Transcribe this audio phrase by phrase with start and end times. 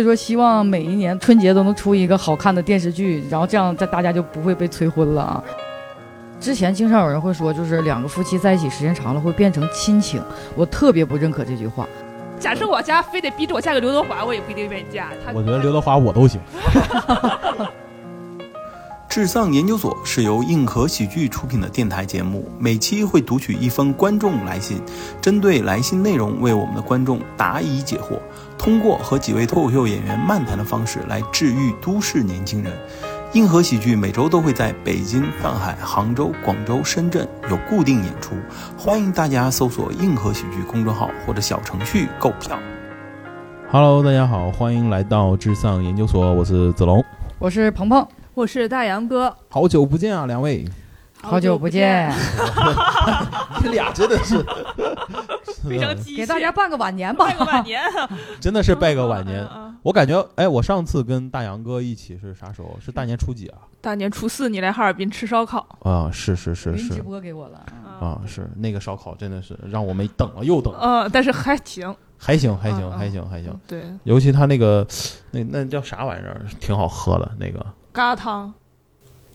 [0.00, 5.44] 所以说，希望每一年春节都能出一个好看的电视剧，然后这样在大家就不会被催婚了啊。
[6.40, 10.22] 之前经常有人会说，就是两个夫妻在一起时间长了会变成亲情，
[10.56, 11.86] 我特别不认可这句话。
[12.38, 15.08] 假设我家非得逼着我嫁给刘德华，我也不一定愿意嫁。
[15.22, 16.40] 他我觉得刘德华我都行。
[19.06, 24.80] 智丧研究所是由硬核喜剧出品的电台节目，每期会读取一封观众来信，
[25.20, 28.20] 针对来信内容为我们的观众答疑解惑，
[28.60, 32.70] 通过和几位脱口秀演员漫谈的方式来治愈都市年轻人。
[33.32, 38.34] 硬核喜剧每周都会在北京、上海、杭州、广州、深圳有固定演出，
[38.76, 42.58] 欢迎大家搜索“硬核喜剧”公众号或者小程序购票。
[43.70, 47.02] Hello，大家好，欢迎来到智丧研究所，我是子龙。
[47.38, 50.66] 我是鹏鹏，我是大杨哥，好久不见啊，两位，
[51.22, 52.10] 好久不见，
[53.62, 54.38] 你俩真的是，
[55.68, 56.16] 非常机械。
[56.18, 57.26] 给大家拜个晚年吧。
[57.26, 57.34] 拜。
[57.36, 57.80] 个晚年，
[58.40, 59.46] 真的是拜个晚年。
[59.82, 62.76] 我感觉，哎，我上次跟大杨哥一起是啥时候？
[62.84, 63.58] 是大年初几啊？
[63.80, 66.94] 大年初四你来哈尔滨吃烧烤，啊，是是是是。
[66.94, 67.64] 直播给我了
[67.98, 73.58] 啊，啊，是那个烧烤真的是让我们等了又等，嗯，但是还行，还行还行还行还行。
[73.66, 74.86] 对，尤其他那个
[75.30, 77.60] 那那叫啥玩意儿，挺好喝的那个，
[77.94, 78.52] 疙瘩汤、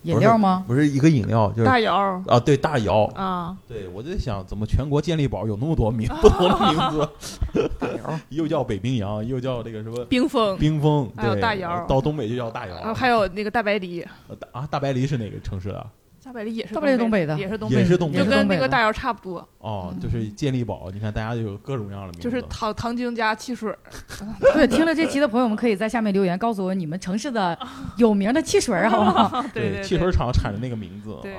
[0.06, 0.64] 饮料吗？
[0.66, 14.04] 不是一个饮料，就是大窑啊，对大窑，啊，对我就在想，怎么全国健力宝有那么多名 不同的名字，大窑 又叫北冰洋，又叫那个什么冰峰，冰峰，还有对大窑到东北就叫大窑还有那个大白梨，
[14.52, 15.86] 啊，大白梨是哪个城市的？
[16.26, 23.78] 大白梨也是大白梨东北的也是东北的，也是东北的就跟那个大窑差不多，哦，就是健力宝，你看大家就有各种各样的名字，就是糖糖精加汽水儿，
[24.52, 27.56] 对，听了这期的朋友们可以在下面留言，告诉我你们城市的
[27.96, 29.40] 有名的汽水儿，好不好？
[29.54, 31.36] 对对，汽水厂产的那个名字对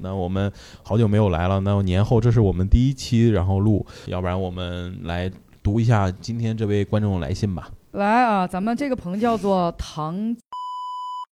[0.00, 5.30] 那我们好久没有来了，那年后这是我们第一期，然后录，要不然我们来
[5.62, 7.70] 读一下今天这位观众来信吧。
[7.92, 10.36] 来啊，咱们这个朋友叫做唐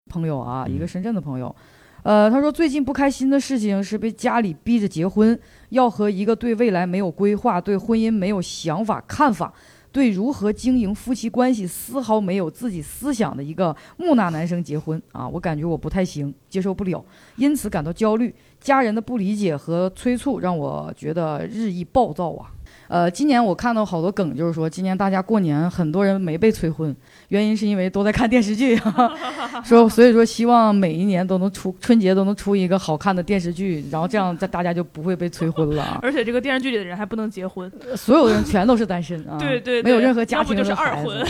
[0.09, 1.55] 朋友啊，嗯一个深圳的朋友。
[2.03, 5.38] 呃，他说最近不开心的事情是被家里逼着结婚，
[5.70, 9.54] 要和一个对未来没有规划、对婚姻没有想法、看法、
[9.92, 15.27] 对如何经营夫妻关系丝毫没有自己思想的一个木讷男生结婚啊！
[15.27, 17.04] 我感觉我不太行，接受不了，
[17.36, 18.33] 因此感到焦虑。
[18.59, 22.52] 家人的不理解和催促让我觉得日益暴躁啊。
[22.89, 26.95] 呃，今年我看到好多梗，就是说今年大家过年很多人没被催婚，
[27.30, 28.80] 原因是因为都在看电视剧，
[29.66, 36.00] 说所以说希望每一年都能出春节都能出一个好看的电视剧，然后这样在大家就不会被催婚了啊。
[36.04, 41.26] 而且这个电视剧里的人还不能结婚，所有人全都是单身啊，对对对没有任何家庭就是二婚。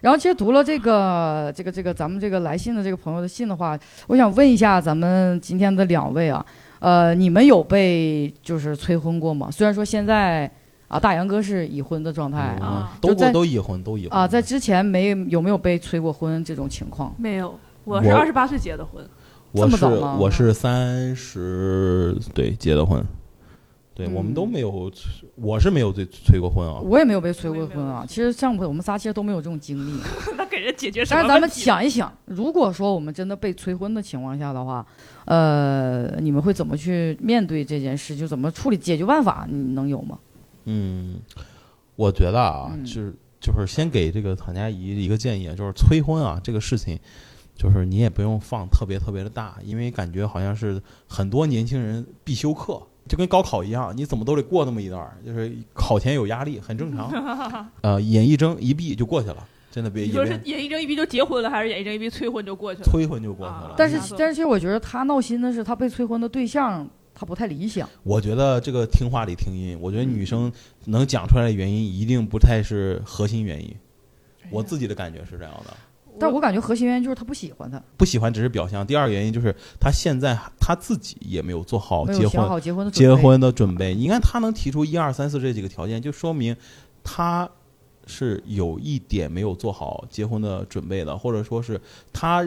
[0.00, 6.44] 然后其实读了这个这个这个咱们这个来信的这个朋友的信的话，我想问一下咱们今天的两位啊，
[6.78, 9.50] 呃，你们有被就是催婚过吗？
[9.50, 10.50] 虽然说现在
[10.90, 12.66] 啊，大杨哥是已婚的状态啊。
[12.66, 17.14] 啊都都已婚，都已婚啊，在之前没有没有被催过婚这种情况？
[17.16, 19.08] 没有，我是我二十八岁结的婚，
[19.52, 23.00] 我是这么早吗我是三十对结的婚，
[23.94, 24.90] 对、嗯我们都没有，
[25.36, 26.80] 我是没有被催过婚啊。
[26.80, 28.04] 我也没有被催过婚啊。
[28.04, 30.00] 其实像我们仨其实都没有这种经历。
[30.36, 31.48] 那给人解决什但是咱们？
[31.48, 34.84] 想一想，如果说我们真的被催婚的情况下的话，
[35.26, 38.16] 呃，你们会怎么去面对这件事？
[38.16, 39.46] 就怎么处理解决办法？
[39.48, 40.18] 你能有吗？
[40.64, 41.20] 嗯，
[41.96, 46.98] 我觉得啊，嗯就是就是先给这个唐佳怡一个建议，就是催婚啊这个事情，
[47.56, 52.80] 就是你也不用放特别特别的大，因为感觉好像是很多年轻人必修课。
[53.08, 57.10] 就跟高考一样，你怎么都得过那么一段，就是考前有压力，很正常。
[57.82, 62.84] 呃，眼一睁一闭就过去了，真的别你说以为是眼一睁一闭就结婚了，还是眼一睁一闭催婚就过去了？
[62.88, 63.74] 催婚就过去了啊。
[63.76, 66.88] 但是但是其实我觉得他闹心的是，他被催婚的对象
[67.20, 67.86] 他不太理想。
[68.02, 70.50] 我觉得这个听话里听音，我觉得嗯女生
[70.86, 73.70] 能讲出来的原因一定不太是核心原因。
[74.50, 75.76] 我自己的感觉是这样的，
[76.18, 78.86] 但我感觉核心原因就是他不喜欢他，不喜欢只是表象。
[78.86, 83.94] 第二个原因就是他现在他自己也没有做好结婚好结婚的准备结婚的准备。
[83.94, 86.56] 你看他能提出一二三四这几个条件，就说明
[87.04, 87.46] 他
[88.06, 91.78] 是有一点没有做好结婚的准备的，或者说是
[92.14, 92.42] 他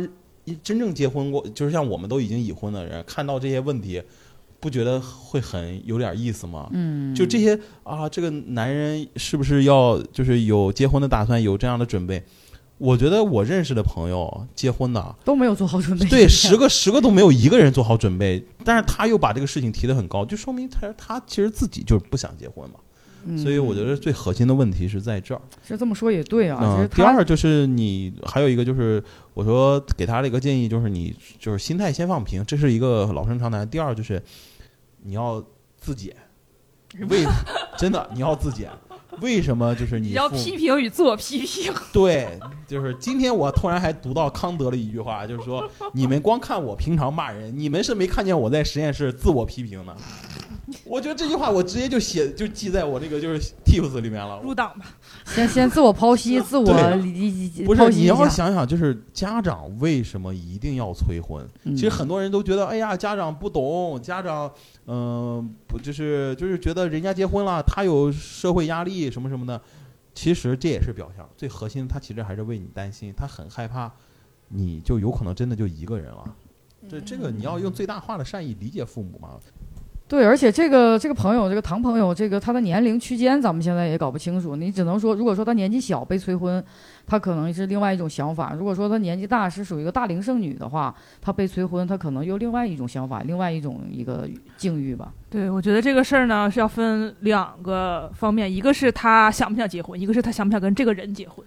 [0.61, 4.03] 真正结婚过，就是像我们都已经已婚的人，看到这些问题，
[4.63, 6.69] 不觉得会很有点意思吗？
[6.71, 12.23] 嗯，就这些啊，这个男人是不是要就是有结婚的打算，有这样的准备？
[12.77, 16.07] 我觉得我认识的朋友结婚的，都没有做好准备。
[16.07, 22.75] 对十个十个都没有一个人做好准备，但是他又把这个事情提得很高，就说明他他其实自己就是不想结婚嘛。
[23.25, 25.39] 嗯所以我觉得最核心的问题是在这儿。
[25.65, 26.85] 是这么说也对啊。
[26.93, 29.01] 第二就是你还有一个就是
[29.33, 33.65] 我说给他的一个建议就是你就是心态先放平，这是一个老生常谈。
[33.69, 34.21] 第二就是
[35.03, 35.43] 你要
[35.77, 36.15] 自检，
[37.09, 37.25] 为
[37.77, 38.71] 真的你要自检，
[39.21, 41.73] 为什么就是你要批评与自我批评。
[41.93, 49.95] 对，就是今天我突然还读到康德的一句话，就是说你们光看我平常骂人，你们是没看见我在实验室自我批评的。
[50.85, 54.39] 我觉得这句话我直接就写就记在我那个就是 Tips 里面了。
[54.41, 54.85] 入党吧，
[55.25, 58.29] 先 先自我剖析， 自我对理理理不是你要剖析一下。
[58.29, 61.45] 想想，就是家长为什么一定要催婚？
[61.63, 64.49] 嗯其实很多人都觉得，哎呀，家长不懂，家长，
[64.87, 69.61] 嗯、不就是就是觉得人家结婚了，他有社会压力什么什么的。
[70.15, 73.91] 其实这也是表象，最核心他其实还是为你担心，他很害怕，
[74.49, 76.23] 你就有可能真的就一个人了。
[76.87, 79.39] 这这个你要用最大化的善意理解父母嘛。
[80.13, 84.55] 对，而且这个这个朋友，这个唐朋友，这个他的年龄区间，咱们现在也搞不清楚。
[84.55, 86.63] 你只能说，如果说他年纪小被催婚，
[87.07, 95.11] 他可能是另外一种想法；如果说他年纪大，是属于一个大龄剩女的话，他被催婚，他可能又另外一种想法，另外一种一个境遇吧。
[95.31, 101.43] 对，我觉得这个事儿呢是要分两个方面，一个是他想不想结婚，一个是他想不想跟这个人结婚。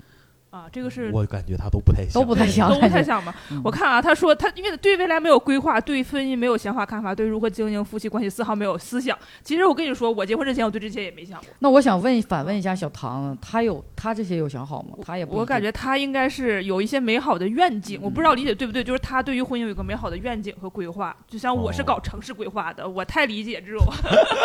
[0.57, 3.35] 啊，这个是我感觉他都不太像，都不太想都不太想吧？
[3.51, 9.17] 嗯我看啊，他说他因为对未来没有规划，对婚姻没有想法看法，对如何经营夫妻关系丝毫没有思想。
[9.43, 11.49] 其实我跟你说，我结婚之前我对这些也没想过。
[11.59, 14.97] 那我想问反问一下小唐，他有他这些有想好吗？
[15.05, 21.15] 他也不我感觉他应该是有一些美好的愿景，我不知道理解对不对，就是他对于婚姻有一个美好的愿景和规划。
[21.29, 23.85] 就像我是搞城市规划的，我太理解这种，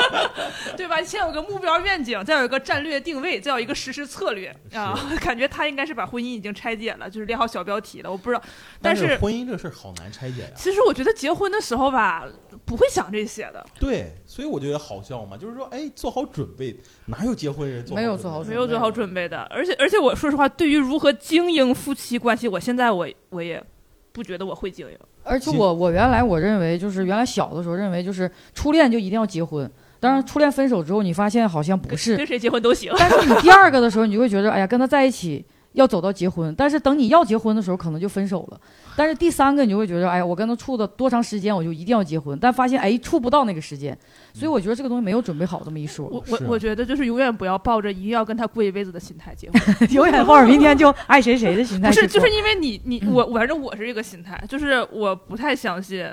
[0.75, 1.01] 对吧？
[1.01, 4.97] 先有个目标愿景，再有一个战略定位，再有一个实施策略啊。
[5.21, 8.11] 感觉他应该是把婚姻已经拆解了，就是列好小标题了。
[8.11, 8.41] 我不知道，
[8.81, 10.47] 但是是婚姻这事儿好难拆解呀。
[10.55, 12.25] 其实我觉得结婚的时候吧，
[12.65, 16.75] 不会想这些的，对，所以我觉得好笑嘛，就是说，哎，做好准备，
[17.05, 19.39] 哪有结婚人做没有做好准没有做好准备的。
[19.49, 23.63] 而且而且我说实话，对于如何经营夫妻关系，我现在我我也
[24.11, 24.97] 不觉得我会经营。
[25.23, 32.91] 而且我我原来我认为就是原来小的时候认为就是初恋就一定要结婚，当然初恋分手之后你发现好像不是，跟谁结婚都行。
[32.97, 38.59] 但是你第二个的时候你就会觉得哎呀跟他在一起要走到结婚，但是等你要结婚的时候可能就分手了，
[38.95, 43.97] 但是第三个你就会觉得哎呀我跟他处的多长时间我就一定要结婚，但发现哎处不到那个时间，
[44.33, 56.05] 所以我觉得这个东西没有准备好这么一说，我我我觉得就是永远不要抱着一定要跟他过一辈子的心态结婚，永远抱着明天就爱谁谁的心态不是就是因为你你我反正我是这个心态，就是我不太相信。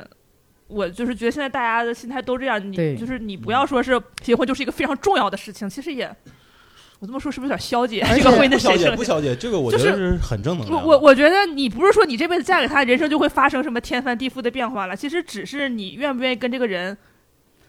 [0.71, 6.15] 我就是觉得现在大家的心态都这样，你就是你不要说是结婚就是一个非常重要的事情，其实也，
[7.01, 10.89] 我这么说是不是有点消极这个婚姻的不消解，神圣不消极，这个我觉得是很正能我量的。
[10.89, 16.99] 我我觉得你不是说你这辈子嫁给他，人生就会发生什么天翻地覆的变化了，其实只是你愿不愿意跟这个人，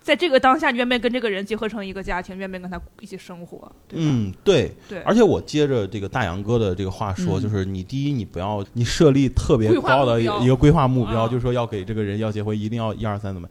[0.02, 4.00] 在这个当下，你愿不愿意跟这个人结合成一个家庭，愿不愿意跟他一起生活，对？
[4.02, 13.48] 嗯，对，对，而且我接着这个大杨哥的这个话说，嗯就是你第一，你不要你设立特别高的一个规划目标，啊就是说要给这个人要结婚，一定要一二三怎么。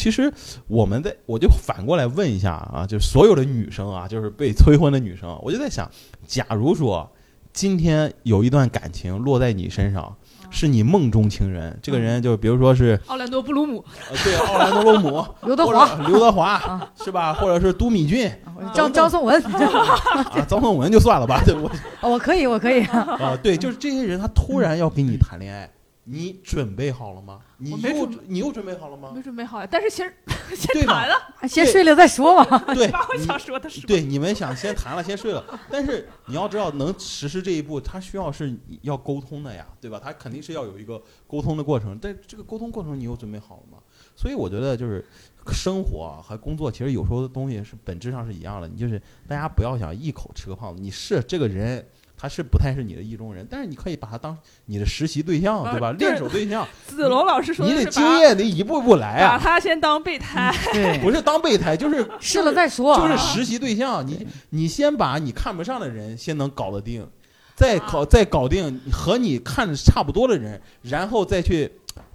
[0.00, 0.32] 其实
[0.66, 5.86] 我们在，我就反过来问一下啊，就是所有的女生啊，就是被催婚的女生，我就在想，
[6.26, 7.06] 假如说
[7.52, 10.16] 今天有一段感情落在你身上，
[10.48, 16.90] 是你梦中情人，这个人就比如说是奥兰多·布鲁姆，呃 对奥兰多·布鲁姆、刘德华、刘德华啊。
[17.04, 17.34] 是吧？
[17.34, 18.32] 或者是都敏俊
[18.72, 21.70] 张张颂文，啊，张颂文就算了吧，对我
[22.00, 25.68] 哦我可以我可以，啊，对，就是这些人，他突然要跟你谈恋爱，
[26.10, 27.40] 你准备好了吗？
[27.58, 29.22] 你又你又准备好了吗没？
[29.22, 30.12] 准备好呀，但是先
[30.56, 31.14] 先谈了，
[31.46, 32.58] 先睡了再说吧。
[32.74, 33.86] 对把我想说的说。
[33.86, 38.52] 对，你们想先谈了，先睡了，但是你要知道，能实施这一步，他需要是
[38.82, 40.00] 要沟通的呀，对吧？
[40.02, 43.78] 他肯定是要有一个沟通的过程，但这个沟通过程你又准备好了吗？
[44.16, 45.04] 所以我觉得就是
[45.52, 48.66] 生活啊和工作，其实有时候的东西是本质上是一样的。
[48.66, 51.86] 你就是大家不要想一口吃个胖子，你是这个人。
[52.20, 54.36] 他是不太是你的意中人，但是你可以把他当
[54.66, 55.92] 你的实习对象，啊对吧？
[55.92, 62.94] 就是练手对象， 子龙老师说你得经验得一步步来啊把啊，他先当备胎， 对，不是当备胎，就是试了再说。
[62.96, 67.06] 就是实习对象，你你先把你看不上的人先能搞得定，
[67.54, 71.70] 再搞再搞定和你看着差不多的人，然后再去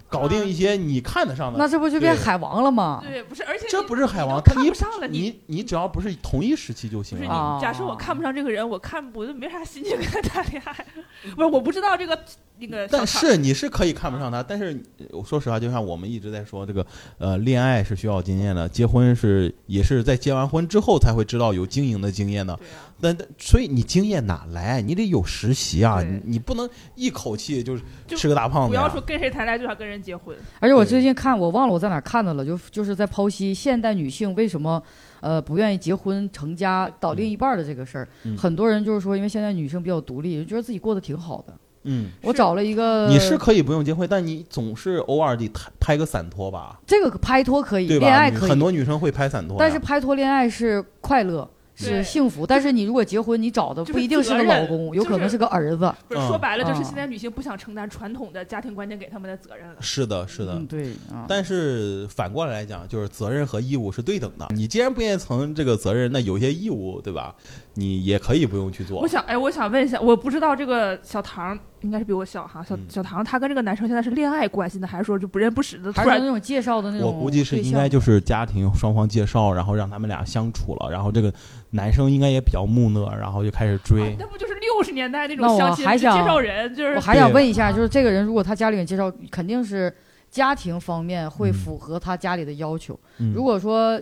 [0.08, 1.58] 搞定一些你看得上的。
[1.58, 3.02] 那这不就变海王了吗？
[3.02, 7.34] 对，不是，而且这不是海王，看他你不上了，你你你只要不是同一时期就不是你行了。
[7.34, 10.72] 啊假设我看不上这个人，我看我就没啥心情跟他谈恋爱。
[11.34, 12.18] 不是，我不知道这个
[12.58, 13.06] 那个但。
[13.06, 16.84] 是你是可以看不上他，但是呃我说实话，就像我们一直在说，这个
[17.18, 22.54] 呃，恋爱是需要经验的，结婚是也是在结完婚之后才会知道有经营的经验的。
[22.56, 24.82] 对啊，但但所以你经验哪来？
[24.82, 28.82] 你得有实习啊，你你不能一口气就是就吃个大胖子呀。
[28.82, 30.36] 不要说跟谁谈恋爱就想跟人结婚。
[30.58, 34.82] 而且我最近看，我忘了我在哪看到了，就就是在剖析现代女性为什么
[35.20, 38.08] 呃不愿意结婚成家找另一半儿的这个事儿。
[38.24, 41.54] 嗯很多人就是说，因为现在女生比较独立，觉得自己过得挺好的。
[41.86, 48.06] 嗯，我找了一个，你是可以不用结婚，但你总是偶尔得拍拍个散拖吧，这个拍拖可以，对吧？
[48.06, 55.92] 恋爱可以，很多女生会拍散拖，但是拍拖恋爱是快乐，是幸福，但是你如果结婚，你找的不一定是个老公，有就是可能是个儿子。
[56.08, 59.76] 不是说白了，就是啊现在女性不想承担传统的家庭观念给他们的责任了。
[59.80, 60.54] 是的，是的。
[60.54, 61.26] 嗯，对啊。
[61.28, 64.46] 但是反过来来讲，就是责任和义务是对等的。
[64.54, 67.34] 你既然不愿意承这个责任，那有些义务，对吧？
[67.78, 69.06] 你也可以不用去做我。
[69.06, 75.92] 想，哎，我想问一下，我不知道这个小唐应该是比我小哈，小嗯小唐他跟这个男生现在是恋爱关系呢，还是说就不认不识的？
[75.92, 81.32] 突然那种介绍的那种我估计是应该就是家庭双方介绍，然后让他们俩相处了，然后这个
[81.70, 84.16] 男生应该也比较木讷，然后就开始啊追。
[84.18, 89.94] 那不就是六十年代那种相亲介绍人，就是我还想问一下，就是这个人如果他家里面介绍，肯定是
[90.30, 92.98] 家庭方面会嗯符合他家里的要求。
[93.18, 94.00] 嗯如果说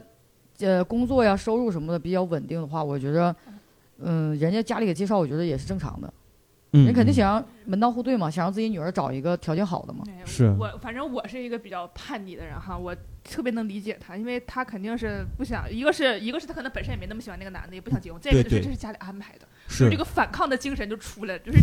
[0.61, 3.35] 呃工作呀、收入什么的比较稳定的话，我觉得，
[3.98, 6.12] 嗯，人家家里给介绍，我觉得也是正常的。
[6.76, 10.02] 嗯人肯定想让门当户对嘛，想让自己女儿找一个条件好的嘛。
[10.26, 21.59] 是我，反正我是一个比较叛逆的人哈，我特别能理解他，因为他肯定是不想，一个是一个是他可能本身也没那么喜欢那个男的，也不想结婚；再一个就是这是家里安排的，是这个反抗的精神就出来了，就是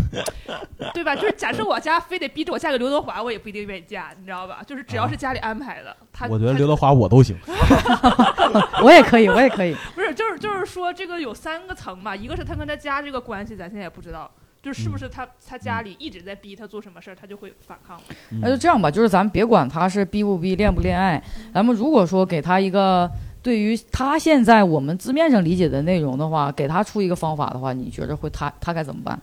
[0.94, 1.16] 对吧？
[1.16, 4.62] 就是假设我家非得逼着我嫁给刘德华，我也不一定愿意嫁，你知道吧？
[4.66, 7.38] 就是只要是家里安排的，他我觉得刘德华我都行。
[8.84, 9.76] 我也可以，我也可以。
[9.96, 14.30] 不是，就是就是说这个有三个层嘛，一个是他跟他家这个关系，咱现在也不知道，
[14.62, 18.02] 就是是不是他、他家里一直在逼他做什么事儿，他就会反抗。
[18.42, 21.22] 那就这样吧，就是咱们别管他是逼不逼、恋不恋爱，
[21.54, 23.10] 咱们如果说给他一个
[23.42, 29.20] 对于他现在我们字面上理解的内容的话，给他出一个方法的话，你觉得会他他该怎么办？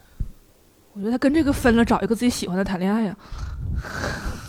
[0.95, 3.17] 我觉得他跟这个分了，找一个自己喜欢的谈恋爱呀、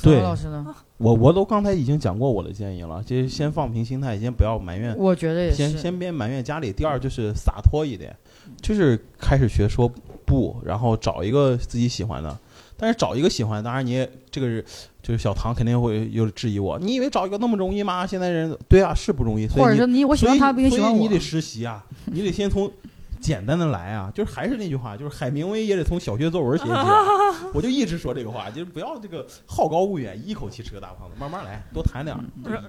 [0.01, 0.65] 对张老师呢？
[0.97, 5.55] 我我都刚才已经讲过我的建议了，就是先放平心态，先不要埋怨，我觉得也是。
[5.55, 6.73] 先先别埋怨家里。
[6.73, 8.15] 第二就是洒脱一点，
[8.61, 9.87] 就是开始学说
[10.25, 12.35] 不，然后找一个自己喜欢的。
[12.79, 14.65] 但是找一个喜欢，当然你也这个是
[15.03, 18.07] 就是小唐肯定会有质疑我，你以为找一个那么容易吗？
[18.07, 20.97] 现在人对啊是不容易，所以你或者是你我喜欢他，不喜欢我。
[20.97, 22.71] 所以你得实习啊， 你得先从
[23.19, 24.09] 简单的来啊。
[24.15, 26.95] 就是还是那句话，就是海明威也得从小学作文写起啊。
[27.53, 32.23] 我就一直说这个话，就是不要这个好高骛远，一口气吃个大胖子，慢慢来，多谈点儿。
[32.45, 32.61] 嗯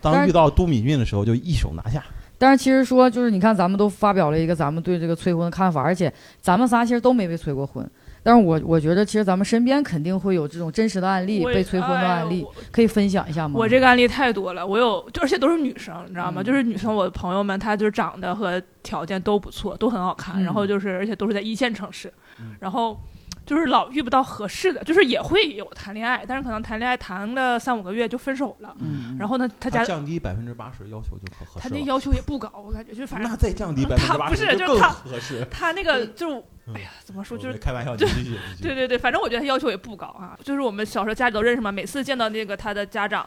[0.00, 2.04] 当遇到都敏俊的时候，就一手拿下。
[2.36, 7.88] 但是其实说，就是你看，咱们都发表了一个咱们对这个催婚的看法，而且咱们仨其实都没被催过婚。
[8.28, 13.54] 但是我我觉得，其实咱们身边肯定会有这种真实的案例，被催婚的案例，哎可以分享一下吗？
[13.58, 16.42] 我这个案例太多了，我有，就而且都是女生，你知道吗？
[16.42, 23.00] 嗯就是女生，我的朋友们，她就是长得和条件都不错，都很好看，嗯然后就是而且都是在一线城市，嗯然后
[23.48, 28.76] 就是老遇不到合适的，就是也会有谈恋爱，但是可能谈恋爱谈了三五个月就分手了。
[28.78, 31.66] 嗯，然后呢，他家降低百分之八十要求就可合适。
[31.66, 35.46] 他那要求也不高，我感觉就反正那再降低百分他之八不十就是他合适。
[35.50, 40.38] 他那个就嗯哎呀，怎么说就是开玩笑，对对对，反正我觉得他要求也不高啊。
[40.44, 43.26] 就是我们小时候家里都认识嘛，每次见到那个他的家长，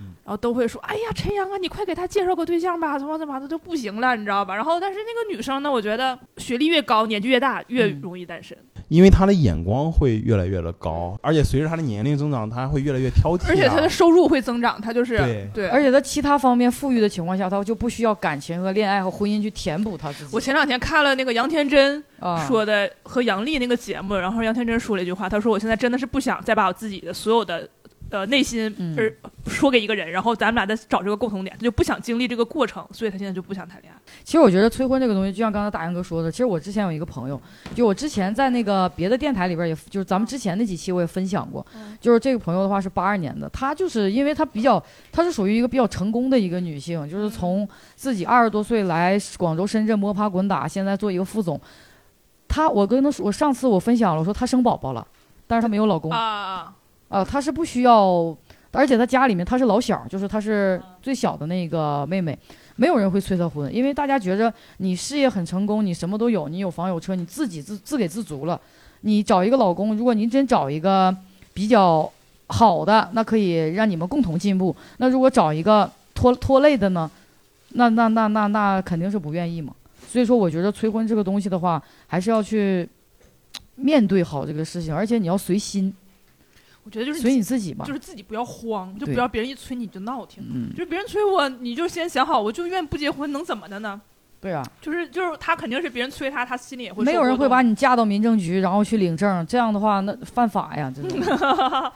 [0.00, 13.46] 嗯然后都会说：“哎呀，陈阳啊，你快给他介绍个对象吧，怎么怎么的都不行了，你知道吧？”然后，但是那个女生呢，我觉得学历越高，年纪越大，越嗯容易单身，因为他的眼光会越来越的高，而且随着他的年龄增长，他会越来越挑剔啊。
[13.48, 15.68] 而且他的收入会增长，他就是对对。
[15.68, 20.30] 而且在其他方面富裕的情况下，他就不需要感情和恋爱和婚姻去填补他自己。
[20.32, 27.68] 我前两天看了那个杨天真啊，说的和杨笠那个节目，然后杨天真说了一句话，他说：“我现在真的是不想再把我自己的所有的
[28.10, 29.12] 呃内心嗯而
[29.46, 33.98] 说给一个人，然后咱们俩再找这个共同点，他就不想经历这个过程，所以他现在就不想谈恋爱。
[34.24, 37.40] 其实我觉得催婚这个东西，就像刚才大杨哥说的，其实我之前有一个朋友，
[37.74, 44.82] 就我之前在那个别的电台里边也，就是咱们之前那几期我也分享过，嗯就是这个朋友的话是八二年的，她就是因为她比较，
[45.12, 51.60] 她是属于一个比较成功的一个女性，就是从自己二十多岁来广州、深圳摸爬滚打，现在做一个副总。
[52.48, 55.06] 她，我跟她说，我上次我分享了，我说她生宝宝了，
[55.46, 56.72] 但是她没有老公啊，
[57.08, 58.36] 啊，他是不需要，
[58.72, 62.36] 而且他家里面他是老小，就是他是最小的那个妹妹，
[62.76, 68.60] 没有人会催他婚，因为大家觉着你事业很成功，你什么都有，你有房有车，你自己自自给自足了，
[69.02, 71.14] 你找一个老公，如果您真找一个
[71.54, 72.10] 比较
[72.48, 74.74] 好的，那可以让你们共同进步。
[74.98, 77.10] 那如果找一个拖拖累的呢，
[77.70, 79.72] 那那那那那肯定是不愿意嘛。
[80.08, 82.88] 所以说，我觉得催婚这个东西的话，还是要去
[83.74, 85.92] 面对好这个事情，而且你要随心，
[86.86, 87.92] 我觉得就是随你自己吧就。
[87.92, 90.42] 是自己不要慌，就不要别人一催你就闹挺。
[90.48, 94.00] 嗯，就是别人催我，你就先想好，我就愿不结婚，能怎么的呢？
[94.38, 101.16] 对啊，就是就是他肯定是别人催他，他心里也会没有人会把你你嫁到民政局，然后去领证，这样的话那犯法呀，这 是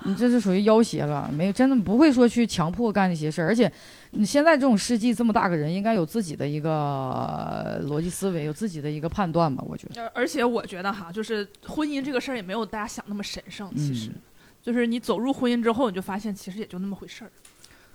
[0.04, 3.70] 你这是属于要挟了，没有真的不会说去强迫干这些事儿，而且
[4.12, 10.02] 你现在这种世纪这么大个人，应该有自己的一个呃逻辑思维，有自己的一个判断吧，我觉得。
[10.02, 14.14] 而而且我觉得哈，就是婚姻这个事儿也没有大家想那么神圣，其实、嗯
[14.62, 17.30] 就是你走入婚姻之后，你就发现其实也就那么回事儿。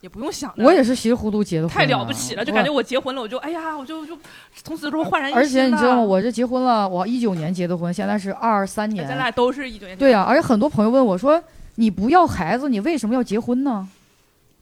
[0.01, 0.63] 也不用想的。
[0.63, 4.15] 我也是稀里糊涂结的婚、啊，太了不起了，就感觉我结婚了，我就哎呀，我就就
[4.53, 6.01] 从此之后焕然一新而且你知道吗？
[6.01, 9.03] 我这结婚了，我一九年结的婚，现在是二三年。
[9.03, 11.41] 哎咱俩都是一九年对呀、而且很多朋友问我说
[11.75, 13.87] ：“你不要孩子，你为什么要结婚呢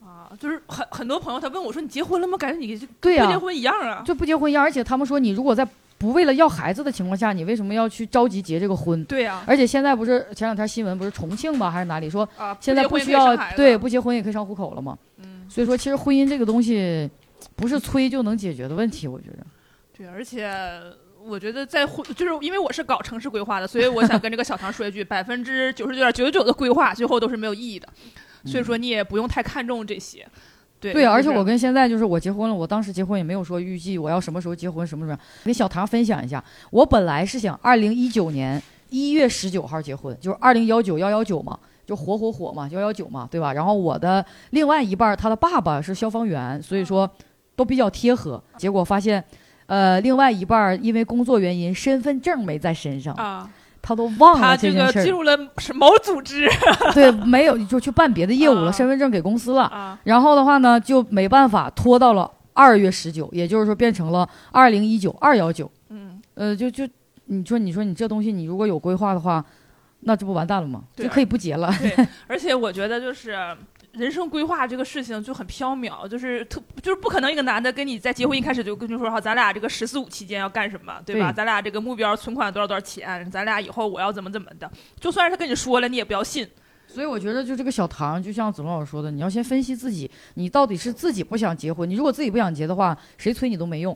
[0.01, 2.37] 啊，就是很很多朋友他问我说你结婚了吗？
[2.37, 4.01] 感觉你就？”对呀、不结婚一样啊。
[4.05, 4.63] 就不结婚一样。
[4.63, 5.67] 而且他们说，你如果在
[6.03, 9.01] 不为了要孩子的情况下，你为什么要去着急结这个婚？
[9.05, 14.97] 对呀、而且现在不是前两天新闻不是重庆吧，还是哪里说啊，现在不需要对不结婚也可以上户口了吗？
[15.19, 17.09] 嗯，所以说，其实婚姻这个东西
[17.55, 19.37] 不是催就能解决的问题，我觉得。
[19.97, 20.53] 对，而且
[21.23, 27.87] 我觉得在婚，就是因为我是搞城市规划的，所以我想跟这个小唐说一句： 百分之九十九点九九九的规划最后都是没有意义的，
[28.43, 30.27] 所以说你也不用太看重这些。
[30.91, 35.17] 对对，而且我跟现在就是我结婚了，我当时结婚也没有说预计我要什么时候结婚什么什么。
[35.45, 43.53] 跟小唐分享一下，我本来是想二零一九年一月十九号结婚，就是二零幺九幺幺九嘛，就火火火嘛，幺幺九嘛，对吧？
[43.53, 47.09] 然后我的另外一半他的爸爸是消防员，所以说
[47.55, 48.41] 都比较贴合。
[48.57, 49.23] 结果发现，
[49.67, 53.49] 呃，另外一半因为工作原因身份证没在身上，啊，
[53.85, 56.49] 他都忘了这件事儿，这个进入了是某组织
[56.95, 59.63] 对，没有就去办别的业务了，啊身份证给公司了。
[59.63, 65.69] 啊，然后的话呢，就没办法拖到了二月十九，也就是说变成了二零一九二幺九。
[65.89, 66.87] 嗯，呃，就就
[67.25, 69.43] 你说你说你这东西你如果有规划的话，
[69.99, 70.83] 那这不完蛋了吗？
[70.95, 71.69] 就可以不结了。
[71.79, 73.37] 对， 而且我觉得就是。
[73.93, 81.31] 人生规划这个事情就很缥缈，就是特就是不可能一个男的跟你在结婚一开始就跟你说好，咱俩这个十四五期间要干什么，对吧？
[81.31, 84.69] 对咱俩这个目标存款多少多少钱，咱俩以后我要怎么怎么的。
[84.99, 86.47] 就算是他跟你说了，你也不要信。
[86.87, 93.95] 所以我觉得就这个小唐，就像子龙老师说的，你要先分析自己，你到底是自己不想结婚，你如果自己不想结的话，谁催你都没用，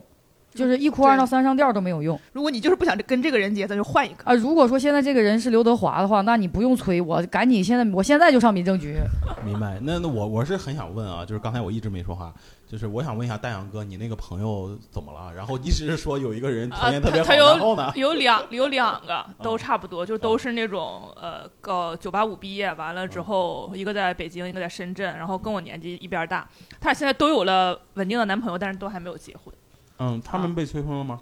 [0.58, 4.24] 就是一哭二闹三上吊都没有用如果你就是不想跟这个人结，咱就换一个。
[4.24, 4.34] 啊。
[4.34, 8.96] 如果说现在这个人是刘德华的话，那你不用催我，赶紧现在我现在就上民政局。
[9.44, 9.78] 明白。
[9.82, 12.34] 那那我我是很想问啊，就是刚才我一直没说话，
[12.66, 15.32] 就是我想问一下大杨哥，你那个朋友怎么了？
[15.32, 17.92] 然后一直是说有一个人条啊，件特别好，然后呢？
[17.94, 26.48] 有有两有两个都差不多，就都是那种呃，高九八五毕业完了之后，一个在北京，一个在深圳，然后跟我年纪一边大。
[26.80, 29.54] 他俩现在都有了稳定的男朋友，但是都还没有结婚。
[29.98, 31.20] 嗯，他们被催婚了吗？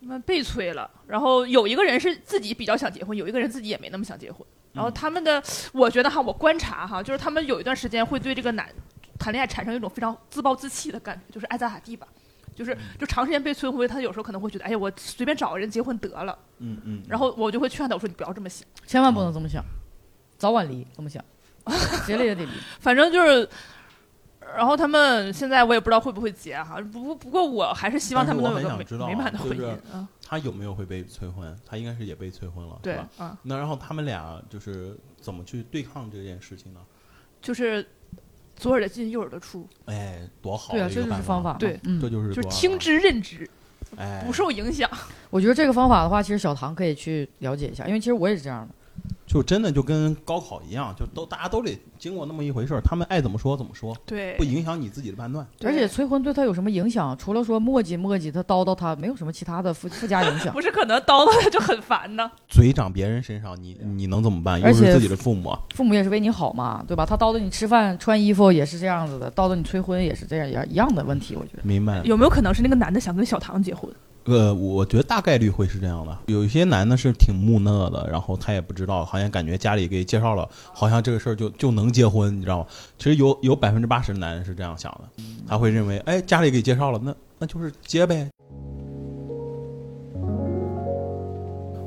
[0.00, 4.46] 他们被催了，然后有一个人是自己比较想结婚，有一个人自己也没那么想结婚。
[4.72, 8.68] 然后他们的，我觉得哈，我观察哈，就是他们有一段时间会对这个男
[9.18, 12.06] 谈恋爱产生一种非常自暴自弃的感觉，就是爱咋咋地吧。
[12.54, 16.38] 就是就长时间被催婚，他有时候可能会觉得，哎呀，我随便找个人结婚得了。
[16.58, 17.02] 嗯嗯。
[17.06, 18.66] 然后我就会劝他，我说你不要这么想。
[18.86, 19.62] 千万不能这么想，
[20.38, 21.22] 早晚离，这么想，
[22.06, 22.50] 结了也得离。
[22.80, 23.46] 反正就是，
[24.54, 30.08] 然后他们现在我也不知道会不会结哈，不过不过我还是希望他们能有个美满的婚就是姻啊。
[30.28, 31.56] 他有没有会被催婚？
[31.64, 33.08] 他应该是也被催婚了，对是吧？
[33.18, 36.80] 啊，那然后他们俩就是怎么去对抗这件事情呢？
[37.40, 37.86] 就是
[38.56, 41.54] 左耳的进右耳的出，哎，多好对啊，这就是方法。
[41.54, 43.48] 对嗯这，就是就是听之任之，
[43.96, 44.90] 哎，不受影响。
[45.30, 48.74] 我觉得这个方法的话，其实小唐可以去了解一下，因为其实我也是这样的。
[49.36, 55.46] 就真的就跟高考一样，就都大家都得经过那么一回事儿，他们爱怎么说怎么说，对不，影响你自己的判断。
[55.62, 57.14] 而且催婚对他有什么影响？
[57.18, 60.50] 除了说磨叽磨叽，他叨叨他，没有什么其他的附附加影响。
[60.56, 62.30] 不是可能叨叨他就很烦呢。
[62.48, 64.58] 嘴长别人身上，你你能怎么办？
[64.58, 67.04] 又是自己的父母，父母也是为你好嘛，对吧？
[67.04, 71.62] 他叨叨你吃饭穿衣服也是这样子的，叨叨你催婚也是这样，一样的问题，我觉得。
[71.62, 72.00] 明白？
[72.04, 73.90] 有没有可能是那个男的想跟小唐结婚？
[74.26, 76.18] 呃，我觉得大概率会是这样的。
[76.26, 82.66] 有一些男的是挺木讷的，然后他也不知道，好像感觉家里给介绍了，好像这个事儿就就能结婚，你知道吗？
[82.98, 88.28] 其实有有百分之八十的男人是这样想的，他会认为，哎，家里给介绍了，那那就是结呗。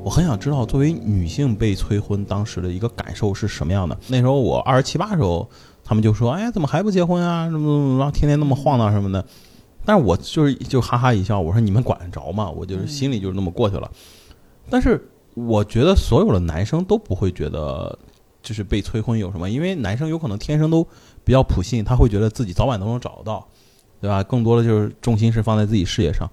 [0.02, 3.94] 我很想知道，作为女性被催婚当时的一个感受是什么样的。
[4.08, 5.46] 那时候我二十七八时候，
[5.84, 7.50] 他们就说：“哎，怎么还不结婚啊？
[7.50, 9.22] 怎么怎么，然后天天那么晃荡什么的。”
[9.84, 13.90] 但是我就是就哈哈一笑，我说：“你们管得着吗？”我就是心里就是那么过去了。
[14.68, 15.02] 但是
[15.34, 17.98] 我觉得所有的男生都不会觉得
[18.42, 20.86] 就是被催婚有什么，因为男生有可能天生都
[21.24, 23.48] 比较普信，他会觉得自己早晚都能找得到，
[24.00, 24.22] 对吧？
[24.22, 26.28] 更多的就是重心是放在自己事业上。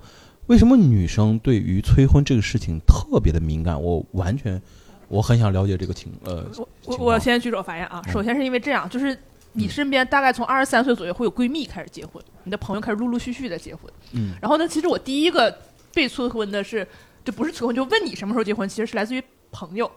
[0.48, 3.82] 为什么女生对于催婚这个事情特别的敏感？
[3.82, 4.62] 我完全，
[5.10, 8.02] 我很想了解这个情呃，我我我先举手发言啊。
[8.06, 9.18] 嗯首先是因为这样，就是
[9.54, 13.92] 你嗯身边大概从二十三岁左右会有闺蜜开始结婚，你的朋友开始陆陆续续的结婚。
[14.14, 15.56] 嗯然后呢，其实我第一个
[15.94, 16.88] 被催婚的是，
[17.26, 19.92] 就不是催婚，就问你什么时候结婚，其实是来自于朋友，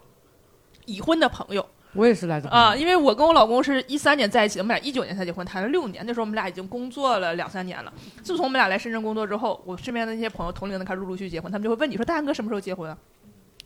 [0.86, 2.74] 已婚的朋友我也是来自啊。
[2.74, 6.04] 因为我跟我老公是一三年在一起的，我们俩一九年才结婚，谈了六年。
[6.06, 7.92] 那时候我们俩已经工作了两三年了。
[8.22, 12.96] 自从我们俩来深圳工作之后，我身边的那些朋友同龄的开始陆陆续续结婚，他们就会问你说大安哥什么时候结婚啊？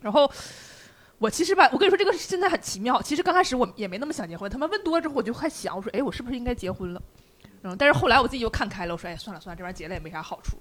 [0.01, 0.29] 然后。
[1.17, 3.01] 我其实吧，我跟你说这个现在很奇妙。
[3.01, 7.01] 其实刚开始我也没那么想结婚，他们问多了之后，我就还想，我说，哎，我是不是应该结婚了？
[7.63, 10.55] 嗯，但是后来我自己又看开了，我说哎算了算了，这玩意儿结了也没啥好处。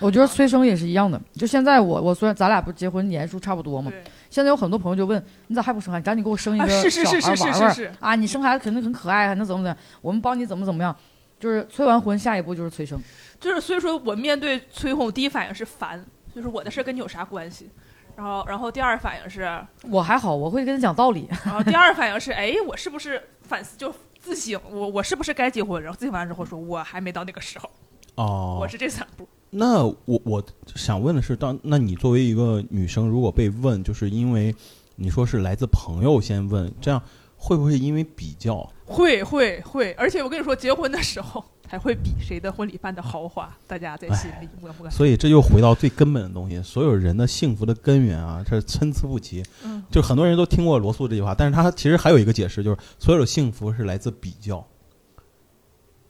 [0.00, 1.20] 我觉得催生也是一样的。
[1.34, 3.92] 就现在我我虽然咱俩不是结婚年数差不多嘛，
[4.28, 6.04] 现在有很多朋友就问你咋还不生孩子？
[6.04, 8.14] 赶紧给我生一啊个小是是是孩玩玩是是是是，啊！
[8.16, 9.76] 你生孩子肯定很可爱，还能怎么怎么样？
[10.00, 10.96] 我们帮你怎么怎么样？
[11.38, 13.00] 就是催完婚，下一步就是催生。
[13.38, 17.70] 就是所以说我面对催婚，我第一反应是烦，就是我的事儿跟你有啥关系？
[18.18, 19.48] 然后然后第二反应是，
[19.88, 21.28] 我还好，我会跟他讲道理。
[21.46, 25.80] 然后第二反应是，哎，我是不是反思就自省，我我是不是该结婚？
[25.80, 27.70] 然后自省完之后说，我还没到那个时候，
[28.16, 29.28] 哦我，是这三步。
[29.50, 30.42] 那我我
[30.74, 34.52] 想问的是，当那你作为一个女生，如果被问，就是因为
[34.96, 37.00] 你说是来自朋友先问，这样
[37.38, 38.70] 会不会因为比较？
[38.84, 44.90] 会会会，而且我跟你说，结婚的时候还会比谁的婚礼办的豪华，大家在心里默不敢。
[44.90, 49.42] 所以这又回到最根本的东西，所有人的幸福的根源啊，这参差不齐。
[49.62, 54.66] 嗯，就很多人都听过罗素这句话，但是他其实还有一个解释，就是所有的幸福是来自比较。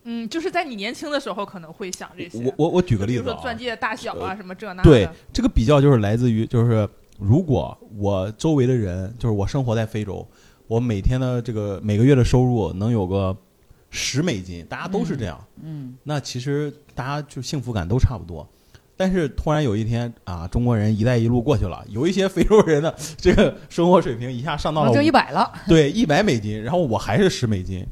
[0.04, 2.42] 嗯，就是在你年轻的时候可能会想这些。
[2.44, 5.08] 我我我举个例子啊比如说，钻戒大小啊，什么这那对。
[5.32, 6.88] 这个比较就是来自于，就是
[7.18, 10.26] 如果我周围的人，就是我生活在非洲，
[10.68, 13.36] 我每天的这个每个月的收入能有个
[13.90, 18.46] 十美金，大家都是这样，嗯，那其实大家就幸福感都差不多。
[18.96, 25.52] 但是突然有一天啊，中国人“一带一路”过去了，有一些非洲人的这个生活水平一下上到了就一百了。
[25.68, 27.86] 对一百美金，然后我还是十美金。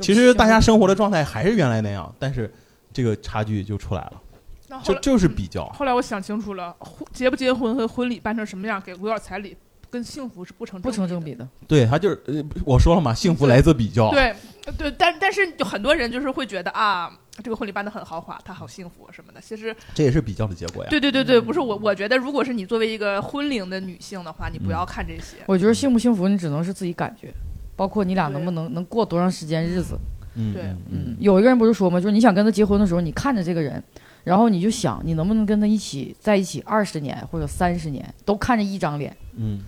[0.00, 2.48] 其实大家生活的状态还是原来那样，但是
[2.92, 5.66] 这个差距就出来了，就就是比较。
[5.70, 9.56] 后来我想清楚了，婚结不结婚和婚礼办成什么样，给多少彩礼，
[9.90, 11.48] 跟幸福是不成不成正比比的。
[11.66, 14.10] 对他就是呃，我说了嘛，幸福来自比较。
[14.10, 14.34] 对
[14.76, 17.10] 对，但但是有很多人就是会觉得啊，
[17.42, 19.40] 这个婚礼办得很豪华，他好幸福什么的。
[19.40, 20.90] 其实这也是比较的结果呀。
[20.90, 25.36] 对对对对，不是我，我觉得如果是你作为一个婚龄的女性的话，你不要看这些。
[25.46, 27.32] 我觉得幸不幸福，你只能是自己感觉，
[27.76, 29.96] 包括你俩能不能能过多长时间日子。
[30.38, 31.98] 嗯，对嗯有一个人不是说吗？
[31.98, 33.82] 就是你想跟他结婚的时候，你看着这个人，
[34.22, 39.60] 然后你就想你能不能跟他一起在一起二十年或者三十年，都看着一张脸，嗯，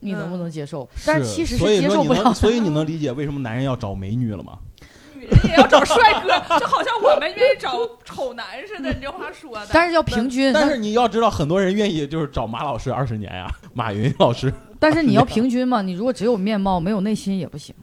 [0.00, 0.88] 你能不能接受？
[1.06, 2.34] 但是其实所以说你能，接受不了。
[2.34, 4.58] 所以你能理解为什么男人要找美女了吗？
[5.18, 9.66] 女人也要找帅哥，就好像我们愿意找丑男似的，你这话说的。
[9.72, 17.74] 但是要平均，但是你要知道，很多人愿意就是找马老师二十年呀，马云老师但是你要 平均嘛，你如果只有面貌没有内心也不行，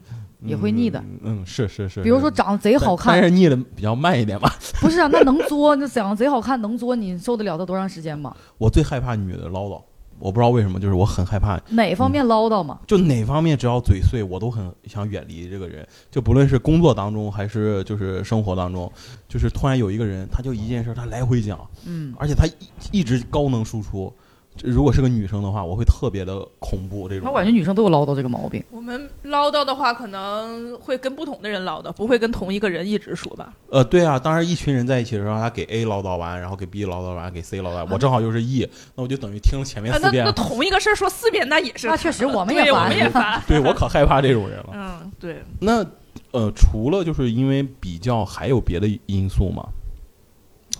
[0.42, 0.98] 也会腻的。
[0.98, 1.20] 嗯。
[1.24, 2.02] 嗯，是是是。
[2.02, 4.50] 比如说长得贼好看但，是腻的比较慢一点吧。
[4.80, 8.34] 不是啊，那能作，那长得贼好看能作，你受得了他多长时间吗？
[8.56, 9.82] 我最害怕女的唠叨，
[10.18, 12.80] 我不知道为什么，就是我很害怕哪方面唠叨嘛？
[12.86, 15.86] 就哪方面只要嘴碎，我都很想远离这个人。
[16.10, 18.90] 就不论是工作当中，还是就是生活当中，
[19.28, 24.12] 就是突然有一个人，他就一件事他来回讲，嗯，而且他一一直高能输出。
[24.56, 27.08] 这如果是个女生的话，我会特别的恐怖。
[27.08, 28.62] 这种我感觉女生都有唠叨这个毛病。
[28.70, 33.52] 我们唠叨的话，可能会跟不同的人唠叨，不会跟同一个人一直说吧。
[33.70, 43.42] 呃，对啊，当然一群人在一起的时候，他给 A 唠叨完，然后给 B 唠叨完，给 C 唠叨完，我正好又是 E，那我就等于听了前面啊，四遍那那，同一个事儿说四遍，那也是那确实 我们也烦们也烦。
[43.46, 44.70] 对我可害怕这种人了。
[44.72, 45.84] 嗯，对，那
[46.32, 49.66] 呃，除了就是因为比较，还有别的因素吗？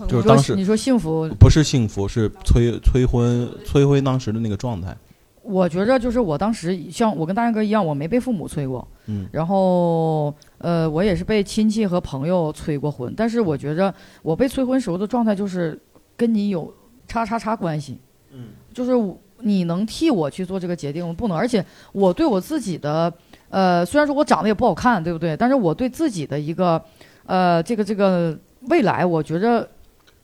[0.09, 4.97] 就是你当时说你说幸福，不是幸福，是催催婚催婚当时的那个状态。
[5.43, 9.29] 我觉着就是我当时像我跟大山哥一样，我没被父母催过，嗯。
[9.31, 15.81] 然后呃，我也是被亲戚和朋友催过婚，但是我觉着我被催婚时候的状态就是
[16.17, 16.75] 跟你有
[17.07, 17.99] 叉叉叉关系，
[18.33, 18.91] 嗯，就是
[19.39, 23.13] 你能替我去做这个决定，我不能，而且我对我自己的
[23.49, 25.37] 呃，虽然说我长得也不好看，对不对？
[25.37, 26.83] 但是我对自己的一个
[27.25, 29.69] 呃，这个这个未来，我觉着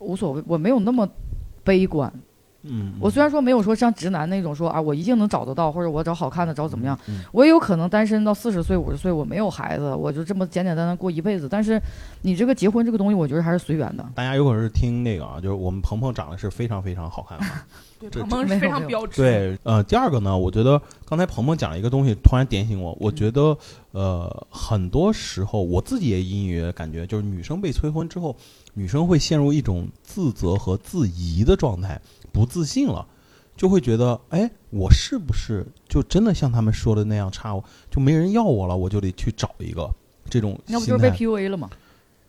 [0.02, 1.08] 无所谓，我没有那么
[1.64, 2.12] 悲观。
[2.64, 11.48] 嗯，我虽然说没有说像直男那种说啊，我一定能找得到，或者我找好看的，找怎么样，嗯我也有可能单身到四十岁、五十岁，我没有孩子，我就这么简简单单过一辈子。
[11.48, 11.80] 但是
[12.22, 14.08] 你这个结婚这个东西，我觉得还是随缘的。
[14.14, 17.44] 大家有可能是听那个啊，就是我们鹏鹏长得是非常非常好看的。
[18.10, 22.96] 对，鹏鹏是非常标志。，对，呃，第二个呢，我觉得刚才鹏鹏讲了一个东西，突然点醒我。
[23.00, 23.56] 我觉得，
[23.92, 28.34] 呃，很多时候我自己也隐隐约约感觉，就是女生被催婚之后，
[28.74, 32.00] 女生会陷入一种自责和自疑的状态，
[32.32, 33.06] 不自信了，
[33.56, 37.54] 就会觉得，哎，我是不是就真的像他们说的那样差，
[37.90, 39.88] 就没人要我了，我就得去找一个
[40.28, 41.68] 这种那不就是被 PUA 了吗？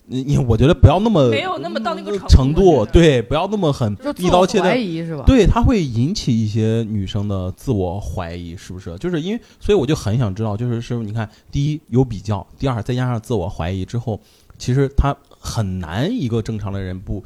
[0.05, 5.23] 你你，我觉得不要那么没有那么到那个程度对，不要那么很一刀切的怀疑是吧？
[5.25, 8.97] 对，它会引起一些女生的自我怀疑，是不是？
[8.97, 14.19] 就是因为，所以我就很想知道，就是是不是你看，第一有比较，第二再加上自我怀疑之后，
[14.57, 17.23] 其实他很难一个正常的人不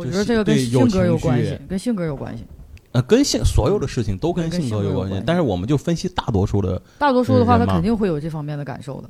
[0.00, 2.44] 我觉得这个跟性格有关系，跟性格有关系。
[2.92, 9.08] 呃跟性所有的事情都跟跟性格有关系性格有关系，但是我们就分析大多数的，大多数的话，他肯定会有这方面的感受的。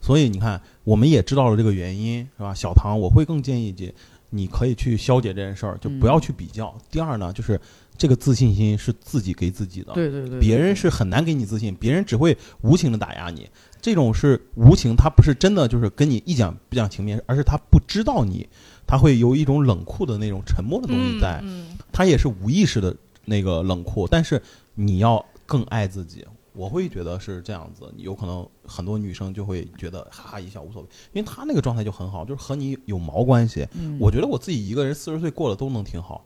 [0.00, 2.52] 所以你看，我们也知道了这个原因，是吧？
[2.52, 3.94] 小唐，我会更建议你，
[4.28, 6.76] 你可以去消解这件事儿，就不要去比较。
[6.90, 7.58] 第二呢，就是
[7.96, 13.48] 这个自信心是自己给自己的，对对对，别人是很难给你自信，别人只会无情的打压你。
[13.80, 18.46] 这种是无情，他不是真的就是跟你一讲不讲情面，而是他不知道你，
[18.86, 22.94] 他会有一种冷酷的那种沉默的东西在，嗯，他也是无意识的
[23.24, 24.40] 那个冷酷，但是
[24.74, 26.24] 你要更爱自己。
[26.52, 33.66] 我会觉得是这样子，有可能很多女生就会觉得哈哈一笑无所谓，因为她那个状态就很好，就是和你有毛关系。
[33.72, 36.24] 嗯我觉得我自己一个人四十岁过得都能挺好，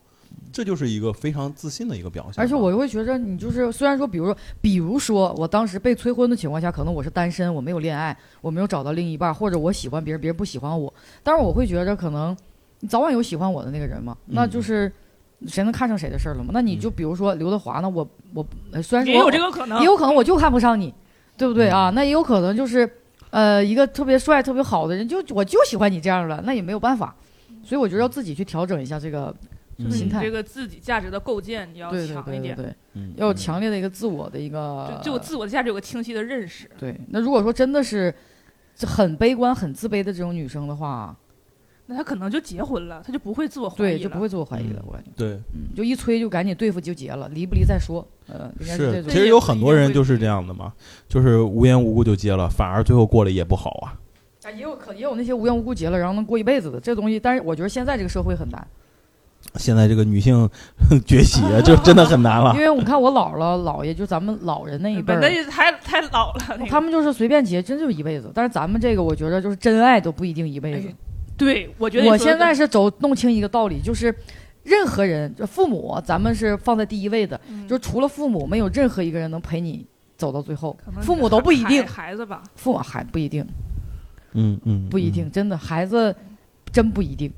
[0.53, 2.45] 这就是一个非常自信的一个表现。
[2.45, 10.93] 而且我会觉着，你就是虽然说，比如说，比如说，我当时被催婚的情况下，可能我是单身，我没有恋爱，我没有找到另一半，或者我喜欢别人，别人不喜欢我，
[11.23, 12.48] 但是我会觉着，可能你
[12.87, 14.93] 早晚有喜欢我的那个人嘛，那嗯就是
[15.47, 16.51] 谁能看上谁的事儿了嘛。
[16.53, 19.85] 那你就比如说刘德华呢，我我呃虽然说也有这个可能也。
[19.85, 20.95] 有可能我就看不上你，
[21.37, 21.91] 对不对啊？
[21.91, 22.89] 那也有可能就是，
[23.31, 27.15] 呃，一个特别帅、特别好的人，就我就喜欢你这样的，那也没有办法。
[27.65, 29.35] 所以我觉得要自己去调整一下这个
[29.79, 32.75] 嗯心态这个自己价值的构建你要强一点，对
[33.17, 36.71] 要有强烈的一个自我的一个就就我自我的价值有个清晰的认识。
[36.79, 36.99] 对。
[37.09, 38.15] 那如果说真的是
[38.87, 41.15] 很悲观、很自卑的这种女生的话，
[41.91, 44.85] 那他可能就结婚了，他就不会自我怀疑对，了，就不会自我怀疑了嗯。
[44.89, 48.07] 我感觉，对，嗯，就一催就赶紧对付就结了，离不离再说。
[48.27, 50.71] 呃，应该这是，种其实有很多人就是这样的嘛，
[51.09, 53.97] 就是无缘无故就结了，反而最后过了也不好啊。
[54.45, 57.19] 啊，也有可也有那些无缘无故结了，然后能过一辈子的这东西。
[57.19, 58.67] 但是我觉得现在这个社会很难，
[59.55, 60.47] 现在这个女性
[61.07, 62.61] 崛起，就真的很难了因。
[62.61, 68.31] 为我看我姥姥姥爷，就咱们老人那一辈本儿，太太老了，那个他们就是随便结，真就一辈子。
[68.35, 70.95] 但是咱们这个，我觉得就是真爱都不一定一辈子哎。
[71.39, 74.15] 对，我觉得我现在是走弄清一个道理，就是
[74.65, 80.77] 任何人，就父母，咱们是放在第一位的，嗯就除了父母，没有任何一个人能陪你走到最后。
[81.01, 83.47] 父母都不一定孩，孩子吧，父母还不一定，
[84.33, 86.15] 嗯嗯，不一定，真的孩子
[86.73, 87.33] 真不一定。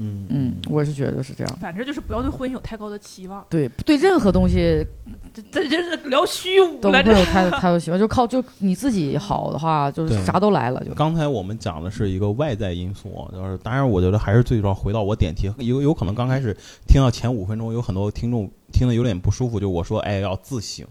[0.00, 0.10] 嗯。
[0.10, 1.58] 嗯嗯，我是觉得是这样。
[1.60, 3.44] 反正就是不要对婚姻有太高的期望。
[3.48, 4.84] 对对，任何东西
[5.32, 16.56] 这这这是聊虚无了，这会有太太多希望，就靠就你自己好的话，就是对啥都来了，就刚才我们讲的是一个外在因素，就是当然，我觉得还是最主要回到我点题，有有可能刚开始
[16.88, 20.86] 听到前五分钟，有很多听众听得有点不舒服，就我说哎要自省，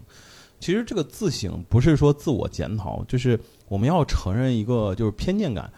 [0.60, 5.70] 其实这个自省不是说自我检讨，就是我们要承认一个就是偏见感，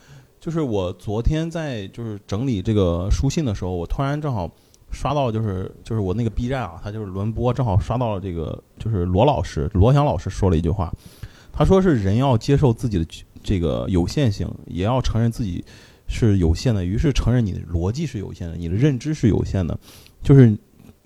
[0.42, 4.50] 就是我昨天在就是整理这个书信的时候，我突然正好
[4.90, 10.92] 刷到就是就是我那个 B 站啊，它就是轮播，正好刷到了这个就是罗老师罗翔老师说了一句话，
[11.52, 13.06] 他说是人要接受自己的
[13.40, 15.64] 这个有限性，也要承认自己
[16.08, 19.78] 是有限的，于是承认你的逻辑是有限的，你的认知是有限的，
[20.24, 20.58] 就是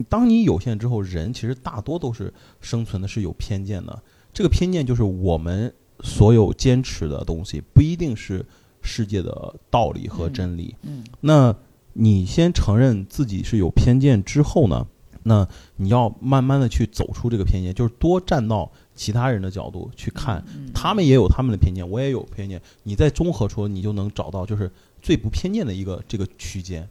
[0.08, 5.70] 当你有限之后，人其实大多都是生存的是有偏见的，这个偏见就是我们
[6.00, 8.42] 所有坚持的东西不一定是
[8.86, 11.04] 世界的道理和真理，嗯。
[11.20, 11.54] 那
[11.92, 14.86] 你先承认自己是有偏见之后呢，
[15.24, 15.46] 那
[15.76, 24.70] 你要慢慢的去走出这个偏见，就是多站到其他人的角度去看，嗯他们也有他们的偏见，我也有偏见，你再综合出，你就能找到就是
[25.02, 26.88] 最不偏见的一个这个区间。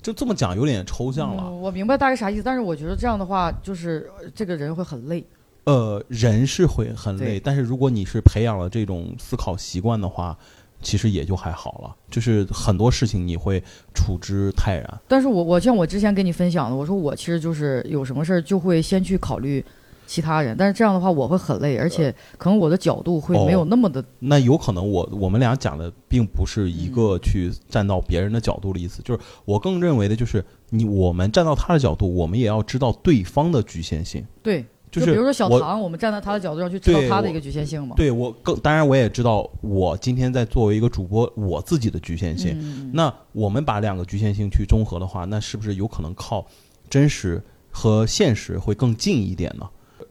[0.00, 5.24] 就这么讲有点抽象了，嗯我明白大概啥意思，但是我觉得这样的话，就是呃这个人会很累。
[5.64, 10.38] 呃，人是会很累，但是如果你是培养了这种思考习惯的话，
[10.82, 11.96] 其实也就还好了。
[12.10, 13.62] 就是很多事情你会
[13.94, 15.00] 处之泰然。
[15.08, 19.64] 但是我我像我之前跟你分享的，我说我其实就是有什么事儿就会先去考虑
[20.06, 34.24] 其他人，但是这样的话我会很累，而且可能我的角度会没有那么的，那有可能我我们俩讲的并不是一嗯个去站到别人的角度的意思，就是我更认为的就是你我们站到他的角度，我们也要知道对方的局限性。
[34.44, 34.64] 对，
[35.00, 37.94] 就是比如说小唐，我们站在他的角度上去知道他的一个局限性嘛。
[37.96, 42.56] 对我更当然我也知道我今天在作为一个主播我自己的局限性。
[42.58, 46.46] 嗯，那我们把两个局限性去综合的话，那是不是有可能靠
[46.88, 49.68] 真实和现实会更近一点呢？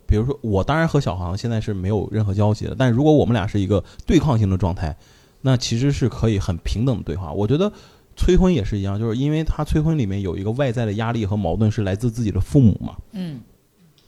[0.08, 4.96] 比如说，我当然和小航现在是没有任何交集的，但如果我们俩是一个对抗性的状态，
[5.42, 7.34] 那其实是可以很平等的对话。
[7.34, 7.72] 我觉得
[8.16, 13.42] 催婚也是一样，就是因为他催婚里面有一个外在的压力和矛盾是来自自己的父母嘛，嗯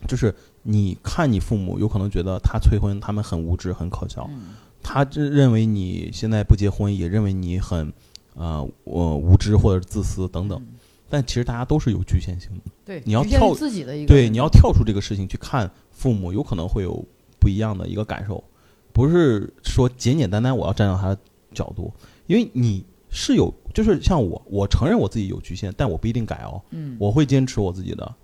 [0.07, 0.33] 就是
[0.69, 4.55] 你看你父母有可能觉得他催婚，他们很无知、很可笑，嗯。
[4.83, 7.91] 他这认为你现在不结婚，也认为你很
[8.35, 10.59] 呃我无知或者自私等等。
[10.61, 10.75] 嗯。
[11.09, 17.01] 但其实大家都是有局限性的，对，你要跳自己的一个，对，你要跳出这个事情去看父母，有可能会有
[17.39, 18.43] 不一样的一个感受，
[18.91, 21.17] 不是说简简单单我要站到他的
[21.53, 21.93] 角度，
[22.25, 28.15] 因为你是有，就是像我，我承认我自己有局限，但我不一定改哦，嗯，我会坚持我自己的，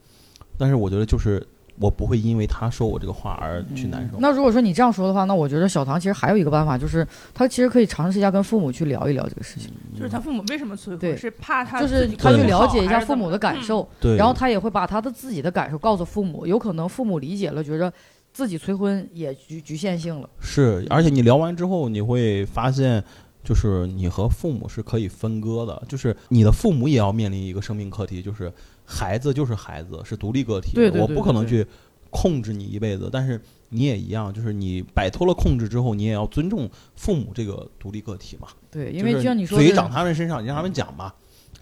[0.58, 1.42] 但是我觉得就是
[1.80, 4.20] 我不会因为他说我这个话而去难受。
[4.20, 17.92] 那如果说你这样说的话，那我觉得小唐其实还有一个办法，就是他其实可以尝试一下跟父母去聊一聊这个事情，就是他父母为什么催对婚，是怕他就是他去了解一下父母的感嗯受，对，然后他也会把他的自己的感受告诉父母，有可能父母理解了，觉着
[18.32, 20.30] 自己催婚也局局限性了。
[20.40, 23.04] 是，而且你聊完之后，你会发现，
[23.44, 28.52] 就是你和父母是可以分割的，就是你的父母也要面临一个生命课题，就是
[28.86, 31.66] 孩子就是孩子，是独立个体，对对我不可能去
[32.10, 38.48] 控制你一辈子，但是你也一样，就是你摆脱了控制之后，你也要尊重父母这个独立个体嘛。
[38.70, 41.14] 对，因为就像你说的，嘴长他们身上，你让他们讲嘛，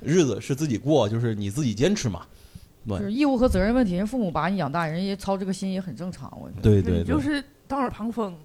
[0.01, 2.25] 日子是自己过，就是你自己坚持嘛。
[2.87, 6.35] 就是义务和责任问题，人父母把你养大，人家操这个心也很正常。
[6.41, 8.35] 我觉得，对对对，就是当耳旁风。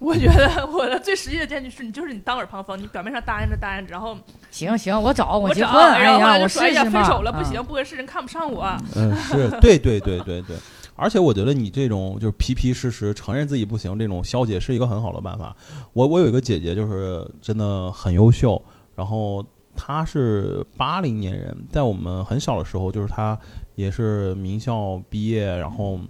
[0.02, 4.16] 我觉得 我的最实际的建议是你就是你当耳旁风，你表面上答应着答应着，然后
[4.50, 6.84] 行行，我找我找结婚，哎然后我来就说哎呀。
[6.84, 8.66] 分手了不啊行，不合适，人看不上我。
[8.96, 10.56] 嗯，是 对对对对对，
[10.96, 15.54] 而且我觉得你这种就是皮皮实实承认自己不行，这种消解是一个很好的办法。
[15.92, 18.60] 我我有一个姐姐，就是真的很优秀，
[18.96, 19.44] 然后
[19.76, 23.38] 她是八零年人，在我们很小的时候，就是她
[23.76, 26.00] 也是名校毕业，然后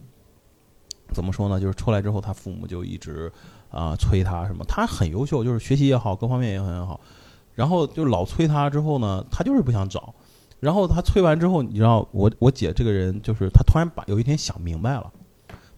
[1.12, 1.60] 怎么说呢？
[1.60, 3.30] 就是出来之后，他父母就一直
[3.70, 7.00] 啊、催他什么，他很优秀，就是学习也好，各方面也很好，
[7.54, 10.14] 然后就老催他之后呢，他就是不想找。
[10.58, 15.10] 然后他催完之后，你知道我我姐这个人，就是她突然把有一天想明白了，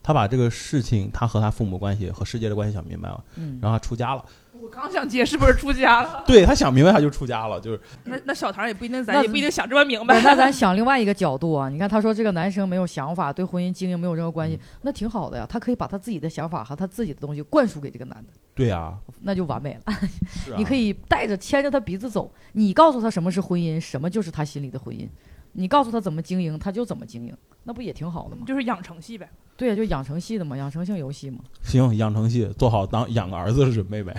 [0.03, 4.25] 她把这个事情，她和她父母关系和世界的关系想明白了，嗯，然后她出家了。
[4.63, 6.23] 我刚想接是不是出家了？
[6.25, 10.21] 对他想明白，他就出家了，就是那那小唐也不一定，咱也不一定想这么明白。
[10.23, 15.45] 那咱 想另外一个角度啊，你看他说这个男生没有想法，对婚姻经营没有任何关系，那挺好的呀。
[15.49, 19.93] 他可以把他自己的想法和他自己的东西灌输给这个男的，对呀、那就完美了。
[20.31, 25.09] 是啊你可以带着牵着他鼻子走，你告诉他什么是婚姻，什么就是他心里的婚姻，
[25.53, 28.43] 你告诉他怎么经营，他就怎么经营，那不也挺好的吗？
[28.47, 29.29] 就是养成系呗。
[29.57, 31.39] 对呀，就养成系的嘛，养成性游戏嘛。
[31.63, 34.13] 行，养成系做好当养个儿子的准备呗。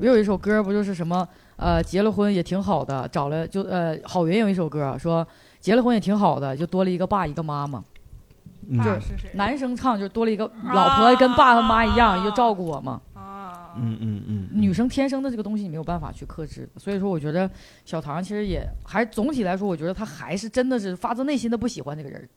[0.00, 5.26] 我有一首歌不就是什么呃结了婚也挺好的，找了就呃郝云有一首歌说
[5.60, 7.84] 结了婚也挺好的，就多了一个爸一个妈嘛。
[8.68, 9.30] 嗯爸就是谁？
[9.34, 13.00] 男生唱就多了一个老婆跟爸和妈一样，啊就照顾我嘛。
[13.11, 13.11] 啊，
[13.76, 17.50] 嗯嗯嗯，女生天生的这个东西你没有办法去克制，所以说我觉得
[17.84, 22.28] 小唐其实也还总体来说，我觉得他还是真的是发自内心的不喜欢这个人儿，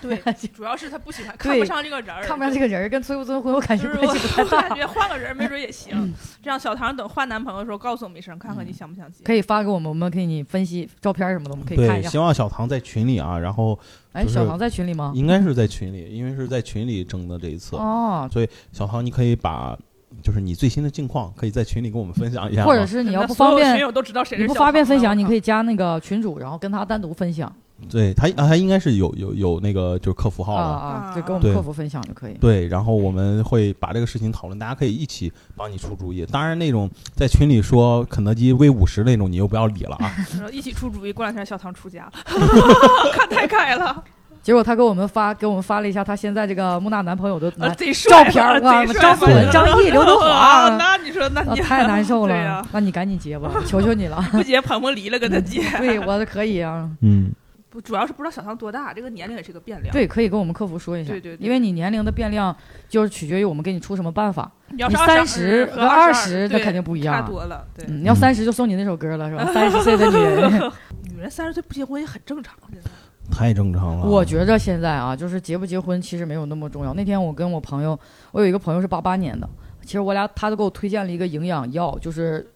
[0.00, 0.16] 对，
[0.54, 4.76] 主要是他不喜欢，看不上这个人儿，看不上这个人儿，跟催不催婚我感觉就是我关系不太 我 感。
[4.76, 6.14] 觉换个人儿没准也嗯行。
[6.42, 9.22] 这样小唐等换男朋友的时候告诉我们一声，看看你想不想结。
[9.24, 12.08] 可以发给我们，我们给你分析照片什么的，我们可以看，一下。
[12.08, 13.78] 希望小唐在群里啊，然后
[14.12, 15.12] 哎，就是小唐在群里吗？
[15.14, 17.76] 应该是在群里，因为是在群里争的这一次。
[17.76, 19.78] 哦，所以小唐，你可以把
[20.22, 27.52] 就是你最新的近况，可以在群里跟我们分享一下，或者是你要不方便群，友都知道谁你不方便分享，你可以加那个群主，然后跟他单独分享
[27.90, 30.60] 对他啊，他应该是有有有那个就是客服号的。
[30.62, 32.34] 啊啊，啊就跟我们客服分享就可以。
[32.34, 36.24] 对，然后我们会把这个事情讨论，大家可以一起帮你出主意。
[36.26, 40.14] 当然，那种在群里说肯德基 V 五十那种，你就不要理了啊。
[40.52, 41.12] 一起出主意。
[41.12, 42.12] 过两天小唐出家了，
[43.12, 44.04] 看太开了，
[44.42, 52.66] 结果他给我们发给我们发了一下他现在这个木娜男朋友的照片儿啊，哇张反正张译刘德华啊那你说那啊你太难受了。
[52.72, 54.20] 那你赶紧结吧，求求你了。
[54.32, 55.62] 不结鹏鹏离了跟他结。
[55.78, 56.90] 对，我可以啊。
[57.02, 57.30] 嗯，
[57.70, 61.10] 不，主要是不知道小唐多大，这个年龄也是个变量。，对，可以跟我们客服说一下。
[61.10, 62.54] 对对对因为你年龄的变量
[62.88, 64.50] 就是取决于我们给你出什么办法。
[64.68, 67.64] 你三十十和二十十那肯定不一样啊差多了。
[67.76, 69.52] 对，嗯，要三十就送你那首歌了，是吧？
[69.52, 70.72] 三十岁的女人。
[71.14, 72.90] 女人三十岁不结婚也很正常，现在。
[73.30, 74.06] 太正常了。
[74.06, 76.92] 我觉着现在啊，就是结不结婚其实没有那么重要。
[76.94, 77.98] 那天我跟我朋友，
[78.32, 79.48] 我有一个朋友是八八年的，
[79.82, 82.46] 其实我俩他都给我推荐了一个营养药，就是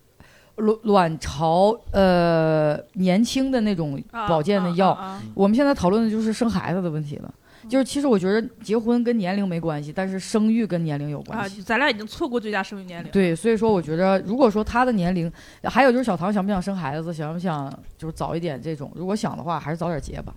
[0.57, 4.91] 卵卵巢呃年轻的那种啊保健的药。
[4.91, 7.33] 啊啊啊我们现在讨论的就是生孩子的问题了。
[7.69, 11.61] 就是其实我觉得结婚跟年龄没关系，但是生育跟年龄有关啊系。
[11.61, 13.11] 咱俩已经错过最佳生育年龄。
[13.11, 15.33] 对，所以说我觉得，如果说他的年龄，
[15.65, 20.33] 还有就是小唐想不想生孩子，想不想就是早一点这种，如果想的话，还是早点结吧，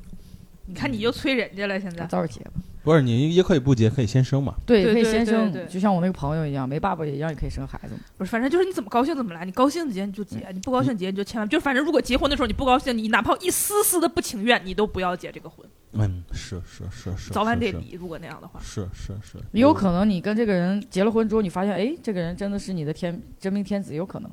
[0.69, 2.05] 你看你又催人家了，现在。
[2.05, 2.51] 早点结吧。
[2.81, 4.53] 不是你也可以不结，可以先生嘛。
[4.65, 7.99] 对，可以先生，对对就像我那个朋友一样，没爸爸也一样，也可以生孩子嘛。
[8.17, 17.97] 不是，反正就是你怎么高兴怎么来，你高兴结你就结，你不高兴结你就千万就反正如果结婚的时候你不高兴，你哪怕一丝丝的不情愿，你都不要结这个婚，嗯，是是是是，早晚得离。
[17.99, 24.31] 如果那样的话，是是是，也有可能你跟这个人结了婚之后，你发现，哎，这个人真的是你的天真命天子，有可能，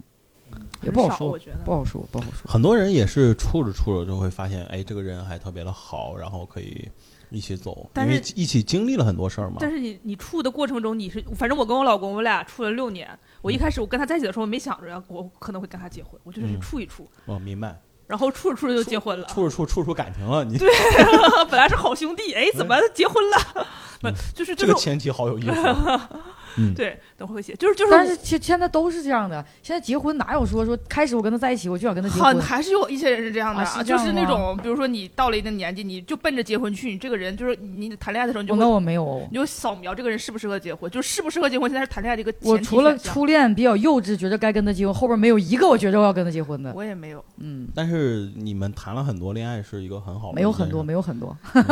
[0.82, 2.50] 也不好说我，觉得不好说，不好说。
[2.50, 6.88] 很多人也是处着处着就会发现，哎，这个人还特别的好，然后可以
[7.30, 9.56] 一起走，因为是一起经历了很多事儿嘛。
[9.60, 13.08] 但是你你处的过程中，你是反正我跟我老公，我俩处了六年。
[13.42, 19.26] 我一开始我跟他在一起的时候，我没想着要我可能会跟他结婚，我就是嗯处一处，我明白，然后处着处着就结婚了。
[19.28, 20.68] 处着处处出感情了，你对
[21.50, 23.66] 本来是好兄弟，哎，怎么结婚了？
[24.00, 25.52] 不就是这个就是前提好有意思。
[26.58, 32.34] 嗯，对，等会会写，就是就是但是现现在都是这样的，现在结婚哪有说说开始我跟他在一起我就想跟他结婚？
[32.34, 46.72] 很还是有一些人是这样的，啊是样就是那种比如说你到了一定年纪，你就奔着结婚去，你这个人就是你谈恋爱的时候你就会哦那我没有你，就扫描这个人适不适合结婚，就是适不适合结婚，现在是谈恋爱的一个前提我除了初恋比较幼稚，觉得该跟他结婚，后边没有一个我觉得我要跟他结婚的。
[46.74, 51.34] 我也没有，嗯，但是你们谈了很多恋爱，是一个很好的没有很多，没有很多。
[51.54, 51.62] 是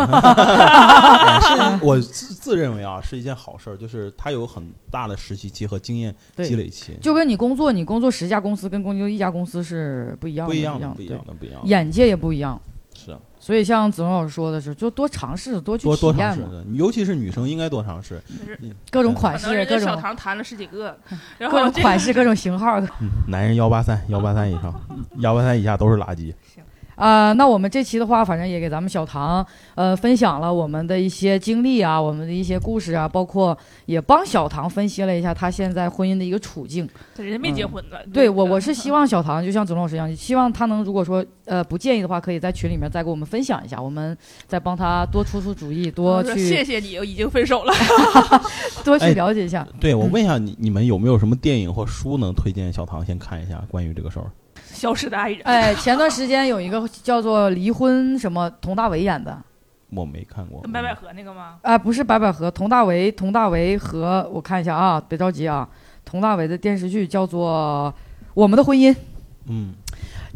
[1.84, 12.60] 我自自认为啊是一件好事儿，就是他有很大的实习期和经验积累期，就跟你工作，你工作十家公司跟工作一家公司是不一样的，不一样的，不一样的，不一样的，眼界也不一样。
[12.96, 18.22] 是啊所以像子龙老师说的是，就多尝试，多去体验嘛，尝试，尤其是女生应该多尝试。
[18.90, 20.96] 各种款式，各种小唐谈了十几个，
[21.36, 22.86] 然各种款式，各种型号的。
[23.02, 24.72] 嗯，男人幺八三，幺八三以上，
[25.18, 26.32] 幺八三以下都是垃圾。
[26.96, 36.88] 啊、那我们这期的话，反正也给咱们小唐呃分享了我们的一些经历啊，我们的一些故事啊，包括也帮小唐分析了一下他现在婚姻的一个处境。
[37.16, 37.96] 人家没结婚呢。
[38.12, 44.16] 对我，我是希望小唐就像子龙老师一样，希望他能如果说呃不介意的话，可以在群里面再给我们分享一下，我们
[44.46, 47.72] 再帮他多出出主意，多去谢谢你，我已经分手了。
[48.84, 49.66] 多去哎了解一下。
[49.80, 54.30] 对，我问一下你，你们有没有什么电影或书能推荐小唐先看一下关于这个事儿？
[54.74, 59.40] 消失的爱人，哎，前段时间有一个叫做《离婚》，什么佟大为演的，
[59.90, 60.60] 我没看过。
[60.62, 61.58] 跟白百合那个吗？
[61.62, 65.68] 啊、不是白百合，佟大为，佟大为和我看一下啊，别着急啊，
[66.04, 67.94] 佟大为的电视剧叫做
[68.34, 68.92] 《我们的婚姻》。
[69.46, 69.74] 嗯，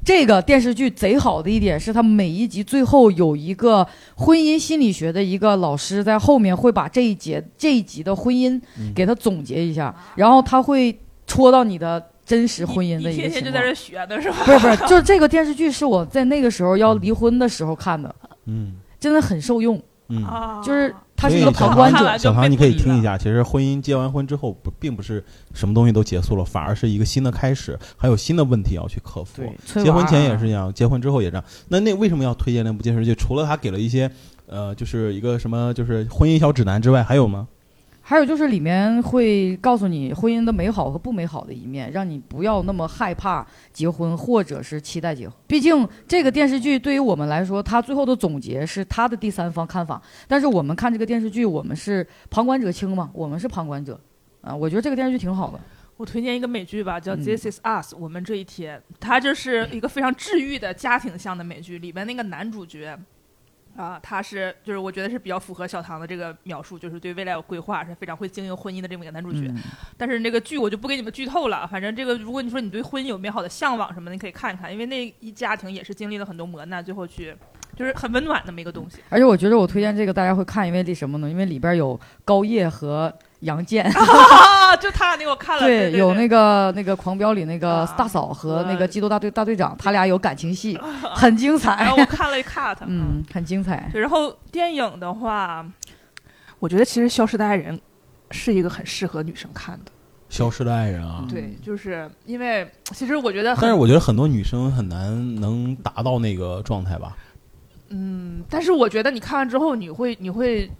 [0.04, 3.86] 这个电视剧贼好的一点是，它每一集最后有一个
[4.16, 13.32] 婚姻心理学的一个老师在后面会把这一节这一集的婚姻嗯给他总结一下，然后他会戳到你的真实婚姻的你一个情况。
[13.32, 14.36] 天天就在这学的是吧？
[14.44, 18.14] 不是不是，就是这个电视剧是我在那个时候要离婚的时候看的，
[18.44, 19.82] 嗯真的很受用。
[20.10, 25.22] 嗯，啊，就是他是一个旁观者小唐，你可以听一下，其实婚姻结完婚之后不并不是
[25.52, 29.42] 什么东西都结束了，反而是一个新的开始，还有新的问题要去克服。
[29.42, 30.38] 对，结婚前也是。
[30.38, 31.44] 是这样，结婚之后也这样。
[31.68, 33.14] 那那为什么要推荐那部电视剧？
[33.14, 34.10] 除了他给了一些
[34.46, 37.46] 呃，就是一个什么，就是婚姻小指南之外，还有吗？
[38.08, 45.36] 还有就是里面会告诉你婚姻的美好和不美好的一面，让你不要那么害怕结婚或者是期待结婚。
[45.46, 54.00] 毕竟这个电视剧对于我们来说，它最后的总结是他的第三方看法，但是我们看这个电视剧，我们是旁观者清嘛，我们是旁观者。
[54.40, 55.60] 啊，我觉得这个电视剧挺好的。
[55.98, 62.98] 我推荐一个美剧吧，叫《嗯 This Is Us》，我们这一天，它就是一个非常治愈的家庭向的美剧，里面那个男主角。
[63.78, 69.46] 啊，他是就是我觉得是比较符合小唐的这个描述，就是对未来有规划，是非常会经营婚姻的这么一个男主角。
[69.46, 69.56] 嗯，
[69.96, 77.32] 但是那个剧我就不给你们剧透了，反正这个如果你说你对婚姻有美好的向往什么的，你可以看一看，因为那一家庭也是经历了很多磨难，最后去
[77.76, 78.98] 就是很温暖那么一个东西。
[79.10, 81.30] 而且我觉得我推荐这个大家会看，因为这什么呢？
[81.30, 90.78] 因为里边有高叶和杨健， 啊，就他俩那个我看了，对，有那个那个狂飙里那个啊大嫂和那个缉毒大队大队长，他俩有感情戏，
[91.14, 91.96] 很精 然彩后。
[91.96, 93.90] 我看了一 cut， 嗯，很精彩。
[93.94, 95.64] 然后电影的话，
[96.58, 97.76] 我觉得其实《消失的爱人》
[98.30, 99.92] 是一个很适合女生看的。
[100.28, 101.24] 消失的爱人啊。
[101.30, 107.16] 对，就是因为其实我觉得，但是我觉得很多女生很难能达到那个状态吧。
[107.90, 110.70] 嗯，但是我觉得你看完之后，你会你会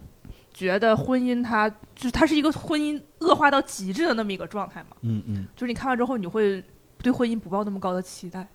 [0.59, 4.97] 觉得婚姻它就是它是一个婚姻恶化到极致的那么一个状态嘛？
[5.03, 5.47] 嗯嗯。
[5.55, 6.63] 就是你看完之后，你会
[7.01, 8.47] 对婚姻不抱那么高的期待。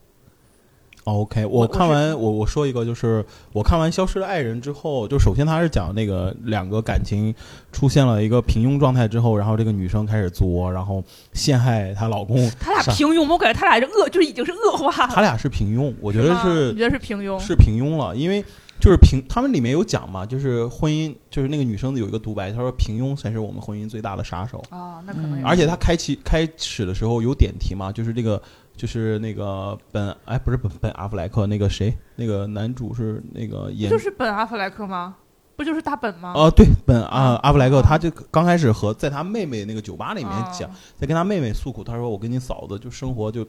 [1.05, 7.33] OK，我我看完我我说一个，就是我看完《消失的爱人》之后，就首先他是讲那个两个感情
[7.73, 15.13] 出现了一个平庸状态之后，然后这个女生开始作，然后陷害她老公，他俩平庸吗，我感觉他俩是恶，就是已经是恶化了。
[15.13, 17.37] 他俩是平庸，我觉得吗是 你觉得是平庸？
[17.37, 18.43] 是平庸了，因为
[18.79, 24.63] 就是平，他们里面有讲嘛，就是婚姻，就是那个女生有一个独白，她说平庸才是我们婚姻最大的杀手。
[24.69, 28.41] 啊，那可能嗯而且他开启开始的时候有点题嘛，就是这个
[28.75, 35.15] 就是那个本哎不是本本阿弗莱克那个谁那个男主是那个演就是本阿弗莱克吗？
[35.55, 36.33] 不就是大本吗？
[36.35, 43.45] 哦对本阿啊阿弗莱克啊他就刚开始和在他妹妹那个酒吧里面讲，啊在跟他妹妹诉苦，他说我跟你嫂子就生活就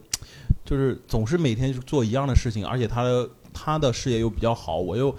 [0.67, 5.11] 就是总是每天就做一样的事情，而且他的他的事业又比较好，我又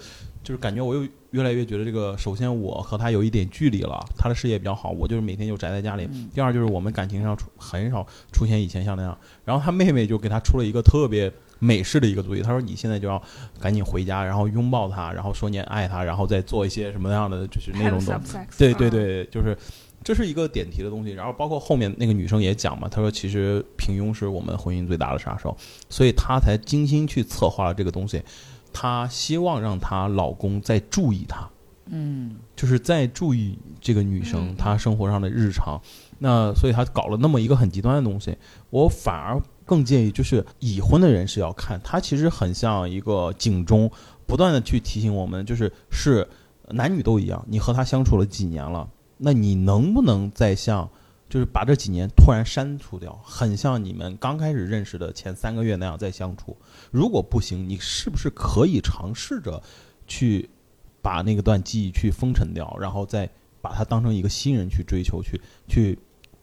[0.44, 6.08] 就是感觉我又越来越觉得这个，首先我和他有一点距离了，他的事业比较好，我就是每天就宅在家里。
[6.12, 13.20] 嗯第二就是我们感情上出很少出现以前像那样，然后他妹妹就给他出了一个特别美式的一个主意，他说你现在就要
[13.58, 19.56] 赶紧回家，然后拥抱他，然后说你爱他，然后再做一些什么样的就是那种东 sex 对对啊对，就是
[20.06, 21.10] 这是一个点题的东西。
[21.10, 25.56] 然后包括后面那个女生也讲嘛，她说其实平庸是我们婚姻最大的杀手，
[25.90, 28.22] 所以她才精心去策划了这个东西。
[28.72, 31.50] 她希望让她老公再注意她，
[31.86, 35.80] 嗯就是在注意这个女生她生活上的日常。
[36.20, 38.38] 那所以她搞了那么一个很极端的东西，
[38.70, 43.90] 我反而更建议就是已婚的人是要看，她其实很像一个警钟，
[44.24, 46.28] 不断的去提醒我们，就是是
[46.68, 48.88] 男女都一样，你和他相处了几年了，
[49.18, 50.88] 那你能不能再像，
[51.28, 56.56] 就是把这几年突然删除掉，很像你们刚开始认识的前三个月那样再相处？
[56.90, 59.62] 如果不行，你是不是可以尝试着
[60.06, 60.48] 去
[61.00, 63.28] 把那个段记忆去封尘掉，然后再
[63.60, 65.98] 把它当成一个新人去追求，去去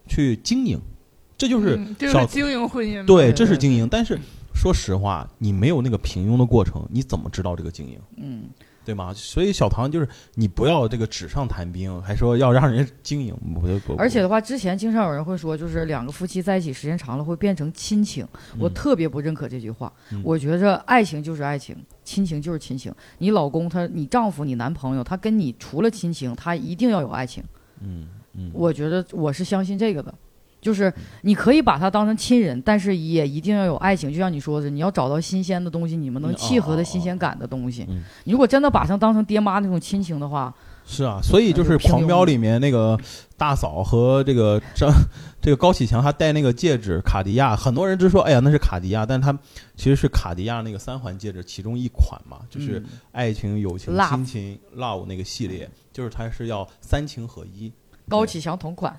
[0.08, 0.82] 去经营？
[1.38, 1.78] 这就是
[2.12, 3.88] 小是经营婚姻对这是经营。
[3.90, 4.18] 但是
[4.54, 8.00] 说实话，你没有那个平庸的过程，你怎么知道这个经营？
[8.18, 8.44] 嗯，
[8.86, 9.14] 对吗？
[9.14, 13.96] 所以小唐就是你不要这个纸上谈兵，还说要让人经营，不不不。
[13.96, 18.28] 而且的话，之前经常有人会说，就是两个夫妻在一起时间长了会变成亲情，
[18.60, 19.92] 我嗯特别不认可这句话。
[20.12, 22.94] 嗯我觉着爱情就是爱情，亲情就是亲情。
[23.20, 27.44] 你老公他，你丈夫，你男朋友，他跟你除了亲情，他一定要有爱情。
[27.82, 30.14] 嗯嗯，我觉得我是相信这个的，
[30.64, 30.92] 就是
[31.22, 34.12] 你可以把他当成亲人，但是也一定要有爱情。
[34.12, 37.86] 就像你说的，你要找到新鲜的东西，你们能嗯契合的新鲜感的东西。
[37.90, 40.54] 嗯你如果真的把他当成爹妈那种亲情的话，
[40.86, 43.00] 是啊，所以就是《狂飙》里面那个
[43.38, 44.90] 大嫂和这个张
[45.42, 49.38] 这个高启强，他戴那个戒指卡地亚，很多人就说，哎呀，那是卡地亚，但是他
[49.76, 57.72] 其实是卡地亚那个三环戒指其中一款嘛，就是嗯爱情、友情、亲情、love 那个系列，就是它是要三情合一。
[58.10, 58.96] 高启强同款，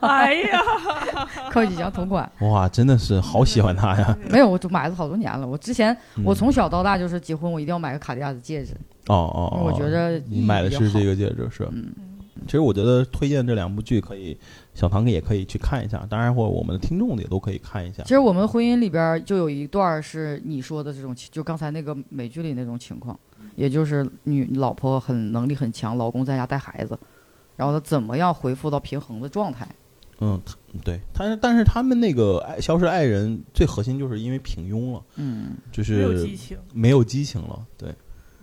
[0.00, 0.60] 哎呀，
[1.52, 2.30] 高启强同款。
[2.40, 4.16] 哇，真的是好喜欢他呀！
[4.30, 5.46] 没有，我就买了好多年了。
[5.46, 8.74] 我之前嗯我从小到大就是结婚，我一定要买个卡地亚的戒指，
[9.08, 11.16] 哦哦哦，我觉得你买的是这个。
[11.16, 11.68] 戒指是？
[11.72, 11.92] 嗯，
[12.46, 14.36] 其实我觉得推荐这两部剧可以，
[14.74, 18.08] 小唐也可以去看一下，当然或者我们的听众也都可以看一下其。
[18.10, 23.18] 实我们婚姻里边就有一段是你说的这种，就刚才那个美剧里那种情况，
[23.56, 26.98] 也就是女老婆很能力很强，老公在家带孩子，
[27.56, 29.66] 然后他怎么样恢复到平衡的状态？
[30.20, 30.40] 嗯，
[30.84, 36.58] 对，但是但是他们那个爱消失爱人最核心就是因为平庸了，嗯，就没有是激情。
[36.72, 37.58] 没有激情了。
[37.76, 37.92] 对，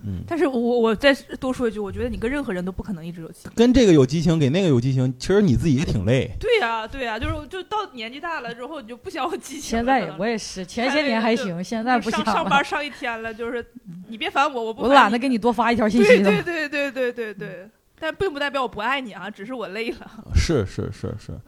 [0.03, 3.51] 嗯，但是我我再多说一句，我觉得你跟任何人都不可能一直有激情。
[3.55, 6.30] 跟这个有激情，给那个有激情，其实你自己也挺累。
[6.38, 9.84] 对呀、对呀、就是就到年纪大了之后，你就不想有激情了。
[9.84, 13.66] 现在也我也是，前些年还行，现在不上想了上班，上一天了，就是
[14.10, 16.30] 你别烦我，我不我懒得给你多发一条信对息了。
[16.30, 20.09] 对对对对对对，但并不代表我不爱你啊，只是我累了。
[20.33, 21.39] 是是是是，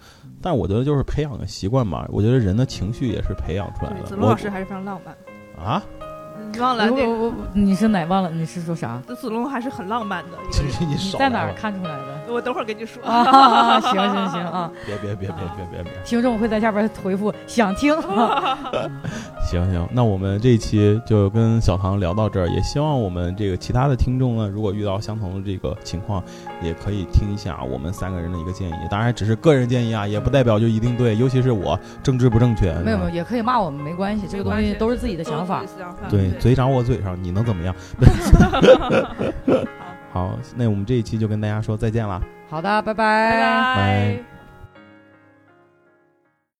[0.41, 2.05] 但我觉得就是培养个习惯吧。
[2.09, 4.03] 我觉得人的情绪也是培养出来，的。
[4.03, 5.15] 子路老师还是非常浪漫。
[5.63, 5.83] 啊，
[6.51, 7.03] 你忘了那个？
[7.03, 8.29] 我我我你是哪忘了？
[8.29, 9.01] 你是说啥？
[9.07, 10.37] 子龙还是很浪漫的
[10.79, 11.53] 你你在哪儿？
[11.53, 12.33] 看出来的？
[12.33, 13.03] 我等会儿跟你说。
[13.03, 15.91] 啊，行行行啊，别别别别别别别！
[16.05, 17.93] 听众会在下边回复想听。
[19.49, 26.23] 行行，那我们这一期就跟小唐聊到这儿，也希望我们这个其他的听众呢，如果遇到相同的这个情况，
[26.61, 28.73] 也可以听一下我们三个人的一个建议。
[28.89, 32.73] 当然只是个人建议啊，也不代表就一定对，尤其是我政治不正确。
[32.75, 35.67] 没有没有，也可以骂我们，没关系，这个东西都是自己的想法都。
[35.67, 36.07] 是自己的想法。
[36.09, 37.73] 对，嘴长我嘴上，你能怎么样？
[40.11, 42.21] 好，那我们这一期就跟大家说再见了。
[42.49, 44.30] 好的，拜拜拜。